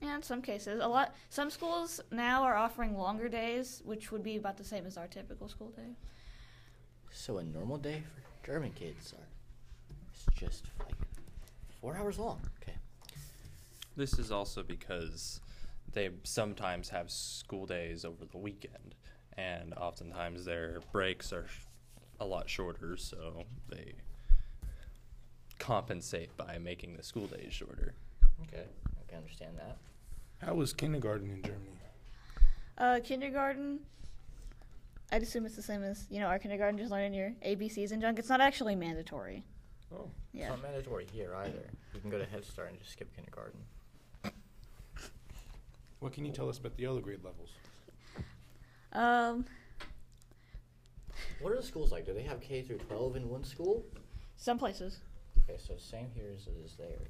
Yeah, 0.00 0.16
in 0.16 0.22
some 0.22 0.40
cases, 0.40 0.80
a 0.82 0.88
lot. 0.88 1.14
Some 1.28 1.50
schools 1.50 2.00
now 2.10 2.42
are 2.44 2.56
offering 2.56 2.96
longer 2.96 3.28
days, 3.28 3.82
which 3.84 4.10
would 4.10 4.22
be 4.22 4.36
about 4.36 4.56
the 4.56 4.64
same 4.64 4.86
as 4.86 4.96
our 4.96 5.06
typical 5.06 5.48
school 5.48 5.68
day. 5.68 5.96
So 7.10 7.36
a 7.36 7.44
normal 7.44 7.76
day 7.76 8.02
for 8.14 8.46
German 8.46 8.72
kids 8.72 9.12
are 9.12 9.28
it's 10.14 10.26
just 10.34 10.70
like 10.80 10.94
four 11.84 11.98
hours 11.98 12.18
long. 12.18 12.40
Okay. 12.62 12.78
This 13.94 14.18
is 14.18 14.32
also 14.32 14.62
because 14.62 15.42
they 15.92 16.08
sometimes 16.22 16.88
have 16.88 17.10
school 17.10 17.66
days 17.66 18.06
over 18.06 18.24
the 18.24 18.38
weekend, 18.38 18.94
and 19.36 19.74
oftentimes 19.74 20.46
their 20.46 20.80
breaks 20.92 21.30
are 21.30 21.46
a 22.20 22.24
lot 22.24 22.48
shorter, 22.48 22.96
so 22.96 23.44
they 23.68 23.92
compensate 25.58 26.34
by 26.38 26.56
making 26.56 26.96
the 26.96 27.02
school 27.02 27.26
days 27.26 27.52
shorter. 27.52 27.92
Okay. 28.44 28.64
I 28.86 29.10
can 29.10 29.18
understand 29.18 29.58
that. 29.58 29.76
How 30.38 30.54
was 30.54 30.72
kindergarten 30.72 31.28
in 31.28 31.42
Germany? 31.42 31.70
Uh, 32.78 33.00
kindergarten, 33.04 33.80
I'd 35.12 35.22
assume 35.22 35.44
it's 35.44 35.54
the 35.54 35.62
same 35.62 35.84
as 35.84 36.06
you 36.08 36.18
know 36.18 36.28
our 36.28 36.38
kindergarten, 36.38 36.78
just 36.78 36.90
learning 36.90 37.12
your 37.12 37.32
ABCs 37.44 37.92
and 37.92 38.00
junk. 38.00 38.18
It's 38.18 38.30
not 38.30 38.40
actually 38.40 38.74
mandatory. 38.74 39.44
Oh. 39.92 40.10
Yeah. 40.32 40.42
It's 40.44 40.50
not 40.50 40.62
mandatory 40.62 41.06
here 41.12 41.34
either. 41.36 41.70
You 41.94 42.00
can 42.00 42.10
go 42.10 42.18
to 42.18 42.24
Head 42.26 42.44
Start 42.44 42.70
and 42.70 42.78
just 42.78 42.92
skip 42.92 43.14
kindergarten. 43.14 43.60
What 46.00 46.12
can 46.12 46.24
you 46.24 46.32
tell 46.32 46.48
us 46.48 46.58
about 46.58 46.76
the 46.76 46.86
other 46.86 47.00
grade 47.00 47.24
levels? 47.24 47.50
Um, 48.92 49.44
What 51.40 51.52
are 51.52 51.56
the 51.56 51.62
schools 51.62 51.90
like? 51.92 52.04
Do 52.06 52.12
they 52.12 52.22
have 52.22 52.40
K 52.40 52.62
through 52.62 52.78
12 52.78 53.16
in 53.16 53.28
one 53.28 53.44
school? 53.44 53.84
some 54.36 54.58
places. 54.58 54.98
Okay, 55.48 55.58
so 55.58 55.74
same 55.78 56.08
here 56.14 56.30
as 56.34 56.46
it 56.46 56.54
is 56.64 56.74
there. 56.76 57.08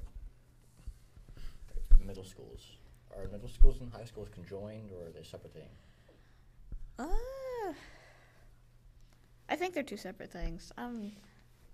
Middle 2.05 2.23
schools. 2.23 2.61
Are 3.17 3.27
middle 3.29 3.49
schools 3.49 3.81
and 3.81 3.91
high 3.91 4.05
schools 4.05 4.29
conjoined 4.33 4.91
or 4.91 5.07
are 5.07 5.11
they 5.11 5.23
separate 5.23 5.53
things? 5.53 5.65
Uh, 6.99 7.73
I 9.49 9.55
think 9.55 9.73
they're 9.73 9.83
two 9.83 9.97
separate 9.97 10.31
things. 10.31 10.71
I'm 10.77 11.11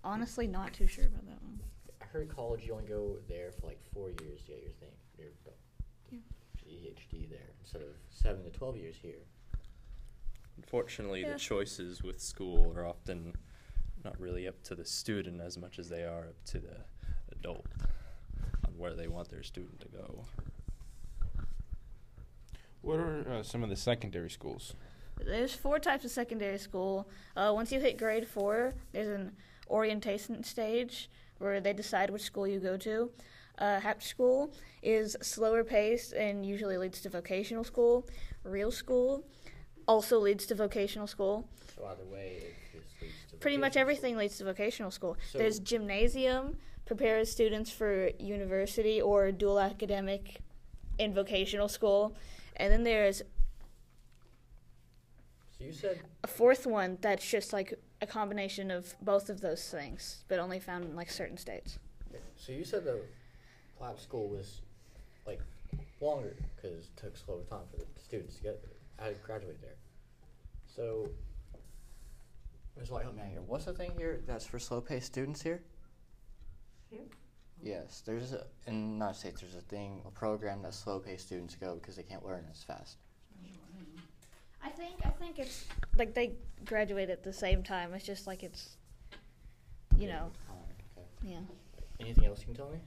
honestly 0.04 0.46
not 0.46 0.72
too 0.72 0.86
sure 0.86 1.06
about 1.06 1.26
that 1.26 1.42
one. 1.42 1.60
I 2.00 2.04
heard 2.06 2.28
college 2.34 2.64
you 2.66 2.72
only 2.74 2.86
go 2.86 3.16
there 3.28 3.52
for 3.52 3.66
like 3.68 3.80
four 3.92 4.10
years 4.10 4.40
to 4.42 4.52
get 4.52 4.62
your 4.62 4.72
thing, 4.72 4.92
your 5.18 5.28
Yeah. 6.10 6.18
PhD 6.58 7.28
there 7.28 7.50
instead 7.60 7.82
of 7.82 7.88
seven 8.10 8.42
to 8.44 8.50
12 8.50 8.76
years 8.76 8.96
here. 8.96 9.20
Unfortunately, 10.56 11.22
Yeah. 11.22 11.32
the 11.34 11.38
choices 11.38 12.02
with 12.02 12.20
school 12.20 12.72
are 12.76 12.86
often 12.86 13.34
not 14.04 14.18
really 14.20 14.48
up 14.48 14.62
to 14.64 14.74
the 14.74 14.84
student 14.84 15.40
as 15.40 15.56
much 15.56 15.78
as 15.78 15.88
they 15.88 16.04
are 16.04 16.28
up 16.28 16.44
to 16.46 16.58
the 16.58 16.76
adult 17.30 17.66
on 18.66 18.76
where 18.76 18.94
they 18.94 19.08
want 19.08 19.28
their 19.28 19.42
student 19.42 19.80
to 19.80 19.88
go. 19.88 20.24
What 22.80 22.98
are 22.98 23.28
uh, 23.28 23.42
some 23.44 23.62
of 23.62 23.68
the 23.70 23.76
secondary 23.76 24.28
schools? 24.30 24.74
There's 25.24 25.54
four 25.54 25.78
types 25.78 26.04
of 26.04 26.10
secondary 26.10 26.58
school. 26.58 27.08
Uh, 27.36 27.52
once 27.54 27.70
you 27.70 27.78
hit 27.78 27.96
grade 27.96 28.26
four, 28.26 28.74
there's 28.90 29.08
an 29.08 29.36
orientation 29.72 30.44
stage 30.44 31.10
where 31.38 31.60
they 31.60 31.72
decide 31.72 32.10
which 32.10 32.22
school 32.22 32.46
you 32.46 32.60
go 32.60 32.76
to. 32.76 33.10
Uh, 33.58 33.80
Hap 33.80 34.02
school 34.02 34.52
is 34.82 35.16
slower 35.22 35.64
paced 35.64 36.12
and 36.12 36.46
usually 36.46 36.76
leads 36.78 37.00
to 37.00 37.08
vocational 37.08 37.64
school. 37.64 38.06
Real 38.44 38.70
school 38.70 39.24
also 39.88 40.18
leads 40.18 40.46
to 40.46 40.54
vocational 40.54 41.06
school. 41.06 41.48
So 41.76 41.84
either 41.86 42.04
way, 42.04 42.36
it 42.42 42.54
just 42.72 43.02
leads 43.02 43.14
to 43.30 43.36
Pretty 43.36 43.56
much 43.56 43.76
everything 43.76 44.16
leads 44.16 44.38
to 44.38 44.44
vocational 44.44 44.90
school. 44.90 45.16
So- 45.32 45.38
There's 45.38 45.58
gymnasium, 45.58 46.56
prepares 46.84 47.30
students 47.30 47.70
for 47.70 48.10
university 48.18 49.00
or 49.00 49.32
dual 49.32 49.58
academic 49.60 50.40
in 50.98 51.12
vocational 51.14 51.68
school. 51.68 52.14
And 52.56 52.72
then 52.72 52.82
there's 52.84 53.22
you 55.62 55.72
said 55.72 56.00
a 56.24 56.26
fourth 56.26 56.66
one 56.66 56.98
that's 57.00 57.28
just 57.28 57.52
like 57.52 57.74
a 58.00 58.06
combination 58.06 58.70
of 58.70 58.94
both 59.00 59.30
of 59.30 59.40
those 59.40 59.68
things, 59.68 60.24
but 60.28 60.38
only 60.38 60.58
found 60.58 60.84
in 60.84 60.96
like 60.96 61.10
certain 61.10 61.36
states. 61.36 61.78
so 62.36 62.52
you 62.52 62.64
said 62.64 62.84
the 62.84 63.00
lab 63.80 63.98
school 63.98 64.28
was 64.28 64.60
like 65.26 65.40
longer 66.00 66.36
because 66.56 66.86
it 66.86 66.96
took 66.96 67.16
slower 67.16 67.42
time 67.48 67.66
for 67.70 67.78
the 67.78 67.86
students 68.02 68.36
to 68.36 68.42
get 68.42 68.62
there. 68.62 69.08
I 69.08 69.12
graduate 69.24 69.60
there. 69.60 69.76
So 70.66 71.08
Ms. 72.78 72.90
White, 72.90 73.02
help 73.02 73.16
me 73.16 73.22
out 73.22 73.28
here. 73.28 73.42
What's 73.46 73.66
the 73.66 73.74
thing 73.74 73.92
here 73.96 74.20
that's 74.26 74.46
for 74.46 74.58
slow-paced 74.58 75.06
students 75.06 75.42
here? 75.42 75.62
Here? 76.90 77.00
Yes, 77.62 78.02
there's 78.04 78.32
a, 78.32 78.44
in 78.66 78.88
the 78.88 78.92
United 78.94 79.18
States. 79.18 79.40
There's 79.40 79.54
a 79.54 79.60
thing, 79.60 80.00
a 80.06 80.10
program 80.10 80.62
that 80.62 80.74
slow-paced 80.74 81.26
students 81.26 81.54
go 81.54 81.74
because 81.74 81.96
they 81.96 82.02
can't 82.02 82.24
learn 82.24 82.46
as 82.50 82.62
fast. 82.62 82.96
I 84.64 84.68
think 84.70 84.94
I 85.04 85.10
think 85.10 85.38
it's 85.38 85.64
like 85.98 86.14
they 86.14 86.32
graduate 86.64 87.10
at 87.10 87.22
the 87.24 87.32
same 87.32 87.62
time. 87.62 87.92
It's 87.94 88.04
just 88.06 88.26
like 88.26 88.42
it's, 88.42 88.76
you 89.98 90.08
know, 90.08 90.30
Okay. 90.50 91.06
yeah. 91.32 91.38
Anything 92.00 92.24
else 92.26 92.40
you 92.40 92.46
can 92.46 92.54
tell 92.54 92.70
me? 92.70 92.78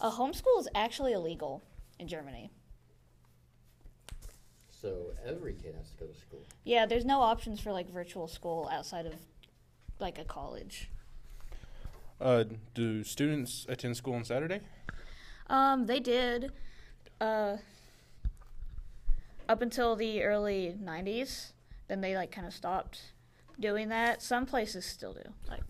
A 0.00 0.10
homeschool 0.10 0.58
is 0.60 0.68
actually 0.74 1.12
illegal 1.12 1.62
in 1.98 2.06
Germany. 2.08 2.50
So 4.80 5.06
every 5.26 5.54
kid 5.54 5.74
has 5.76 5.90
to 5.90 5.96
go 5.96 6.06
to 6.06 6.14
school. 6.18 6.40
Yeah, 6.64 6.86
there's 6.86 7.04
no 7.04 7.20
options 7.20 7.58
for 7.60 7.72
like 7.72 7.90
virtual 7.90 8.28
school 8.28 8.68
outside 8.72 9.06
of 9.06 9.14
like 9.98 10.18
a 10.18 10.24
college. 10.24 10.88
Uh, 12.20 12.44
do 12.74 13.02
students 13.04 13.66
attend 13.68 13.96
school 13.96 14.14
on 14.14 14.24
Saturday? 14.24 14.60
Um, 15.48 15.86
they 15.86 15.98
did. 16.00 16.52
Uh, 17.20 17.56
up 19.48 19.62
until 19.62 19.96
the 19.96 20.22
early 20.22 20.76
'90s, 20.82 21.52
then 21.88 22.00
they 22.00 22.14
like 22.14 22.30
kind 22.30 22.46
of 22.46 22.52
stopped 22.52 23.12
doing 23.58 23.88
that. 23.88 24.22
Some 24.22 24.46
places 24.46 24.84
still 24.84 25.14
do. 25.14 25.22
Like, 25.48 25.62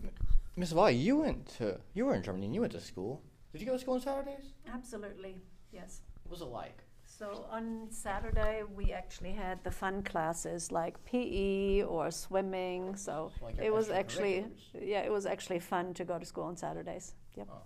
Miss 0.55 0.71
Vi, 0.71 0.89
you 0.89 1.17
went 1.17 1.47
to 1.57 1.79
you 1.93 2.05
were 2.05 2.15
in 2.15 2.23
Germany 2.23 2.45
and 2.45 2.55
you 2.55 2.61
went 2.61 2.73
to 2.73 2.81
school. 2.81 3.21
Did 3.51 3.61
you 3.61 3.67
go 3.67 3.73
to 3.73 3.79
school 3.79 3.95
on 3.95 4.01
Saturdays? 4.01 4.53
Absolutely, 4.71 5.35
yes. 5.71 6.01
What 6.23 6.31
was 6.31 6.41
it 6.41 6.45
like? 6.45 6.83
So 7.05 7.45
on 7.51 7.87
Saturday, 7.89 8.63
we 8.75 8.93
actually 8.93 9.33
had 9.33 9.61
the 9.63 9.71
fun 9.71 10.03
classes 10.03 10.71
like 10.71 11.03
PE 11.03 11.81
or 11.81 12.11
swimming. 12.11 12.95
So 12.95 13.31
Like 13.41 13.57
it 13.59 13.73
was 13.73 13.89
actually, 13.89 14.45
yeah, 14.73 15.01
it 15.01 15.11
was 15.11 15.25
actually 15.25 15.59
fun 15.59 15.93
to 15.95 16.05
go 16.05 16.17
to 16.17 16.25
school 16.25 16.45
on 16.45 16.55
Saturdays. 16.55 17.15
Yep. 17.35 17.47
Oh. 17.51 17.63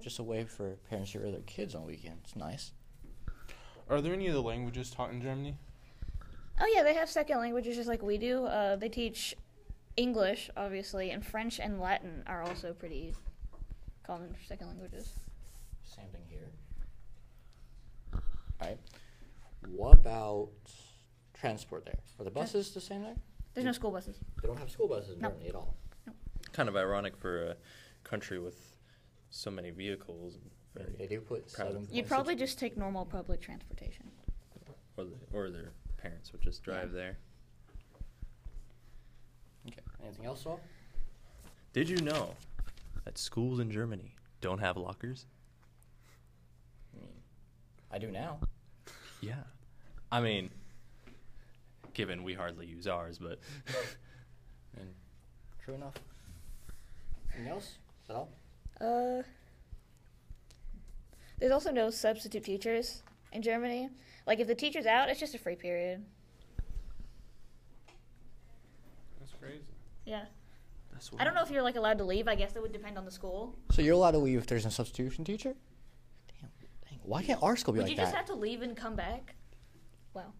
Just 0.00 0.20
a 0.20 0.22
way 0.22 0.44
for 0.44 0.76
parents 0.88 1.10
to 1.12 1.18
hear 1.18 1.30
their 1.32 1.40
kids 1.40 1.74
on 1.74 1.86
weekends. 1.86 2.36
Nice. 2.36 2.72
Are 3.88 4.00
there 4.00 4.12
any 4.12 4.28
other 4.28 4.40
languages 4.40 4.90
taught 4.90 5.10
in 5.10 5.20
Germany? 5.22 5.56
oh 6.60 6.72
yeah, 6.74 6.82
they 6.82 6.94
have 6.94 7.08
second 7.08 7.38
languages 7.38 7.76
just 7.76 7.88
like 7.88 8.02
we 8.02 8.18
do. 8.18 8.44
Uh, 8.44 8.74
they 8.76 8.88
teach 8.88 9.34
English, 9.96 10.50
obviously, 10.56 11.10
and 11.10 11.24
French 11.24 11.60
and 11.60 11.80
Latin 11.80 12.22
are 12.26 12.42
also 12.42 12.72
pretty 12.72 13.14
common 14.04 14.34
second 14.46 14.66
languages. 14.68 15.12
Same 15.84 16.06
thing 16.12 16.22
here. 16.28 16.48
Alright. 18.60 18.78
What 19.70 19.94
about 19.94 20.48
transport 21.34 21.84
there? 21.84 21.98
Are 22.18 22.24
the 22.24 22.30
buses 22.30 22.70
the 22.72 22.80
same 22.80 23.02
there? 23.02 23.14
There's 23.54 23.64
no 23.64 23.72
school 23.72 23.90
buses. 23.90 24.16
They 24.42 24.48
don't 24.48 24.58
have 24.58 24.70
school 24.70 24.88
buses 24.88 25.14
in 25.14 25.20
No. 25.20 25.28
Germany 25.30 25.48
at 25.48 25.54
all. 25.54 25.74
Kind 26.52 26.68
of 26.68 26.76
ironic 26.76 27.16
for 27.16 27.42
a 27.50 27.56
country 28.04 28.38
with 28.38 28.76
so 29.30 29.50
many 29.50 29.70
vehicles. 29.70 30.34
and 30.34 30.42
Very 30.44 30.57
They 30.98 31.06
do 31.06 31.20
put 31.20 31.52
proud 31.52 31.68
seven. 31.68 31.88
You'd 31.90 32.08
probably 32.08 32.36
just 32.36 32.58
take 32.58 32.76
normal 32.76 33.04
public 33.04 33.40
transportation. 33.40 34.10
or, 34.96 35.04
the, 35.04 35.16
or 35.32 35.50
their 35.50 35.72
parents 35.96 36.32
would 36.32 36.42
just 36.42 36.62
drive 36.62 36.92
there. 36.92 37.18
Okay. 39.66 39.80
Anything 40.02 40.26
else, 40.26 40.42
Saul? 40.42 40.60
Did 41.72 41.88
you 41.88 41.96
know 41.98 42.34
that 43.04 43.18
schools 43.18 43.60
in 43.60 43.70
Germany 43.70 44.14
don't 44.40 44.58
have 44.58 44.76
lockers? 44.76 45.26
I 46.96 47.00
mean, 47.00 47.10
I 47.92 47.98
do 47.98 48.10
now. 48.10 48.38
Yeah. 49.20 49.42
I 50.10 50.20
mean, 50.20 50.50
given 51.92 52.22
we 52.22 52.34
hardly 52.34 52.66
use 52.66 52.86
ours, 52.86 53.18
but 53.18 53.40
I 53.68 54.80
mean, 54.80 54.94
true 55.64 55.74
enough. 55.74 55.94
Anything 57.34 57.52
else? 57.52 57.64
Is 57.64 58.08
that 58.08 58.14
all? 58.14 58.28
Uh, 58.80 59.22
there's 61.38 61.52
also 61.52 61.70
no 61.70 61.90
substitute 61.90 62.44
teachers 62.44 63.02
in 63.32 63.42
Germany. 63.42 63.90
Like 64.26 64.40
if 64.40 64.46
the 64.46 64.54
teacher's 64.54 64.86
out, 64.86 65.08
it's 65.08 65.20
just 65.20 65.34
a 65.34 65.38
free 65.38 65.56
period. 65.56 66.04
That's 69.18 69.32
crazy. 69.40 69.62
Yeah. 70.04 70.24
that's 70.92 71.10
I 71.18 71.24
don't 71.24 71.34
know 71.34 71.42
if 71.42 71.50
you're 71.50 71.62
like 71.62 71.76
allowed 71.76 71.98
to 71.98 72.04
leave. 72.04 72.28
I 72.28 72.34
guess 72.34 72.56
it 72.56 72.62
would 72.62 72.72
depend 72.72 72.98
on 72.98 73.04
the 73.04 73.10
school. 73.10 73.54
So 73.70 73.82
you're 73.82 73.94
allowed 73.94 74.12
to 74.12 74.18
leave 74.18 74.38
if 74.38 74.46
there's 74.46 74.66
a 74.66 74.70
substitution 74.70 75.24
teacher? 75.24 75.54
Damn. 76.40 76.50
Dang. 76.88 76.98
Why 77.02 77.22
can't 77.22 77.42
our 77.42 77.56
school 77.56 77.74
be 77.74 77.78
Would 77.78 77.88
like 77.88 77.96
that? 77.96 78.02
you 78.02 78.06
that? 78.06 78.12
just 78.12 78.16
have 78.16 78.26
to 78.26 78.34
leave 78.34 78.62
and 78.62 78.76
come 78.76 78.96
back? 78.96 79.34
Wow. 80.14 80.32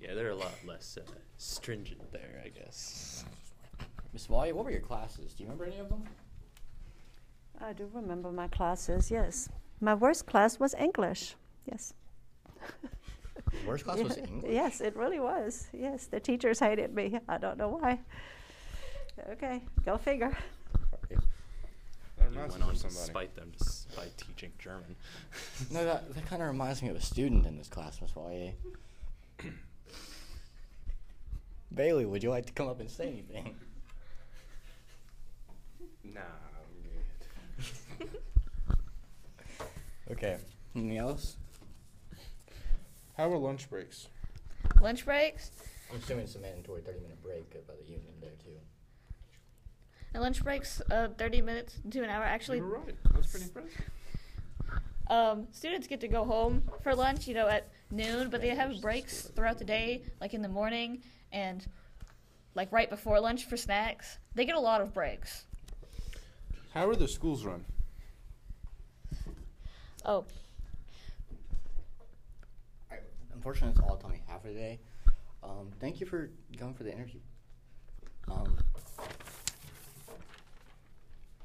Yeah, 0.00 0.14
they're 0.14 0.30
a 0.30 0.36
lot 0.36 0.52
less 0.66 0.98
uh, 0.98 1.10
stringent 1.36 2.12
there, 2.12 2.42
I 2.44 2.48
guess. 2.48 3.24
Miss 4.12 4.28
Wally, 4.28 4.52
what 4.52 4.64
were 4.64 4.70
your 4.70 4.80
classes? 4.80 5.34
Do 5.34 5.42
you 5.42 5.48
remember 5.48 5.64
any 5.64 5.78
of 5.80 5.88
them? 5.88 6.04
I 7.60 7.72
do 7.72 7.88
remember 7.92 8.30
my 8.30 8.48
classes, 8.48 9.10
yes. 9.10 9.48
My 9.80 9.94
worst 9.94 10.26
class 10.26 10.58
was 10.58 10.74
English, 10.74 11.34
yes. 11.70 11.94
Worst 13.66 13.84
class 13.84 14.00
was 14.00 14.16
English. 14.16 14.52
Yes, 14.52 14.80
it 14.80 14.96
really 14.96 15.20
was. 15.20 15.68
Yes, 15.72 16.06
the 16.06 16.18
teachers 16.18 16.58
hated 16.58 16.94
me. 16.94 17.18
I 17.28 17.38
don't 17.38 17.56
know 17.56 17.68
why. 17.68 18.00
Okay, 19.30 19.62
go 19.84 19.96
figure. 19.96 20.36
That 22.18 22.32
You 22.32 22.38
went 22.38 22.52
on 22.62 22.70
to 22.70 22.76
somebody. 22.76 22.94
spite 22.94 23.34
them 23.36 23.52
just 23.58 23.94
by 23.96 24.06
teaching 24.16 24.52
German. 24.58 24.96
No, 25.70 25.84
that, 25.84 26.12
that 26.14 26.26
kind 26.26 26.42
of 26.42 26.48
reminds 26.48 26.82
me 26.82 26.88
of 26.88 26.96
a 26.96 27.00
student 27.00 27.46
in 27.46 27.56
this 27.56 27.68
class, 27.68 28.00
Miss 28.00 28.14
Wally. 28.16 28.54
Bailey, 31.74 32.04
would 32.06 32.22
you 32.22 32.30
like 32.30 32.46
to 32.46 32.52
come 32.52 32.68
up 32.68 32.80
and 32.80 32.90
say 32.90 33.06
anything? 33.08 33.54
Nah, 36.04 36.20
I'm 36.20 37.98
good. 37.98 38.08
Okay. 40.14 40.36
Anything 40.76 40.96
else? 40.96 41.36
How 43.16 43.32
are 43.32 43.36
lunch 43.36 43.68
breaks? 43.68 44.06
Lunch 44.80 45.04
breaks. 45.04 45.50
I'm 45.90 45.98
assuming 45.98 46.24
it's 46.24 46.36
a 46.36 46.38
mandatory 46.38 46.82
30 46.82 47.00
minute 47.00 47.20
break 47.20 47.50
by 47.66 47.74
the 47.74 47.84
union 47.84 48.14
there, 48.20 48.30
too. 48.44 48.56
And 50.12 50.22
lunch 50.22 50.44
breaks, 50.44 50.80
uh, 50.92 51.08
30 51.18 51.42
minutes 51.42 51.80
to 51.90 52.04
an 52.04 52.10
hour. 52.10 52.22
Actually, 52.22 52.58
you 52.58 52.64
were 52.64 52.78
right. 52.78 52.94
That's 53.12 53.26
pretty 53.26 53.46
impressive. 53.46 53.90
um, 55.10 55.48
students 55.50 55.88
get 55.88 56.00
to 56.00 56.08
go 56.08 56.24
home 56.24 56.62
for 56.84 56.94
lunch, 56.94 57.26
you 57.26 57.34
know, 57.34 57.48
at 57.48 57.68
noon, 57.90 58.30
but 58.30 58.40
they 58.40 58.54
have 58.54 58.80
breaks 58.80 59.22
throughout 59.34 59.58
the 59.58 59.64
day, 59.64 60.04
like 60.20 60.32
in 60.32 60.42
the 60.42 60.48
morning 60.48 61.02
and 61.32 61.66
like 62.54 62.70
right 62.70 62.88
before 62.88 63.18
lunch 63.18 63.46
for 63.46 63.56
snacks. 63.56 64.18
They 64.36 64.44
get 64.44 64.54
a 64.54 64.60
lot 64.60 64.80
of 64.80 64.94
breaks. 64.94 65.46
How 66.72 66.88
are 66.88 66.94
the 66.94 67.08
schools 67.08 67.44
run? 67.44 67.64
Oh, 70.04 70.24
Alright, 72.90 73.04
unfortunately, 73.34 73.74
that's 73.74 73.88
all 73.88 73.96
the 73.96 74.02
time 74.02 74.12
we 74.12 74.22
have 74.28 74.42
for 74.42 74.48
today. 74.48 74.78
Um, 75.42 75.70
thank 75.80 76.00
you 76.00 76.06
for 76.06 76.30
going 76.58 76.74
for 76.74 76.82
the 76.82 76.92
interview. 76.92 77.20
Um, 78.28 78.56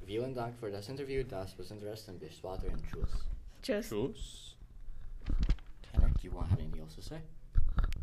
vielen 0.05 0.33
Dank 0.33 0.55
für 0.59 0.71
das 0.71 0.89
Interview. 0.89 1.23
Das 1.23 1.57
was 1.57 1.71
interesting. 1.71 2.17
Bis 2.17 2.33
später 2.35 2.67
und 2.71 2.83
tschüss. 2.83 3.09
just 3.61 3.89
Tschüss. 3.89 4.55
Tanner, 5.93 6.09
do 6.09 6.23
you 6.23 6.31
want 6.31 6.47
to 6.47 6.51
have 6.51 6.59
anything 6.59 6.81
else 6.81 6.95
to 6.95 7.01
say? 7.01 7.21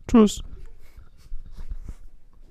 Tschüss. 0.09 0.41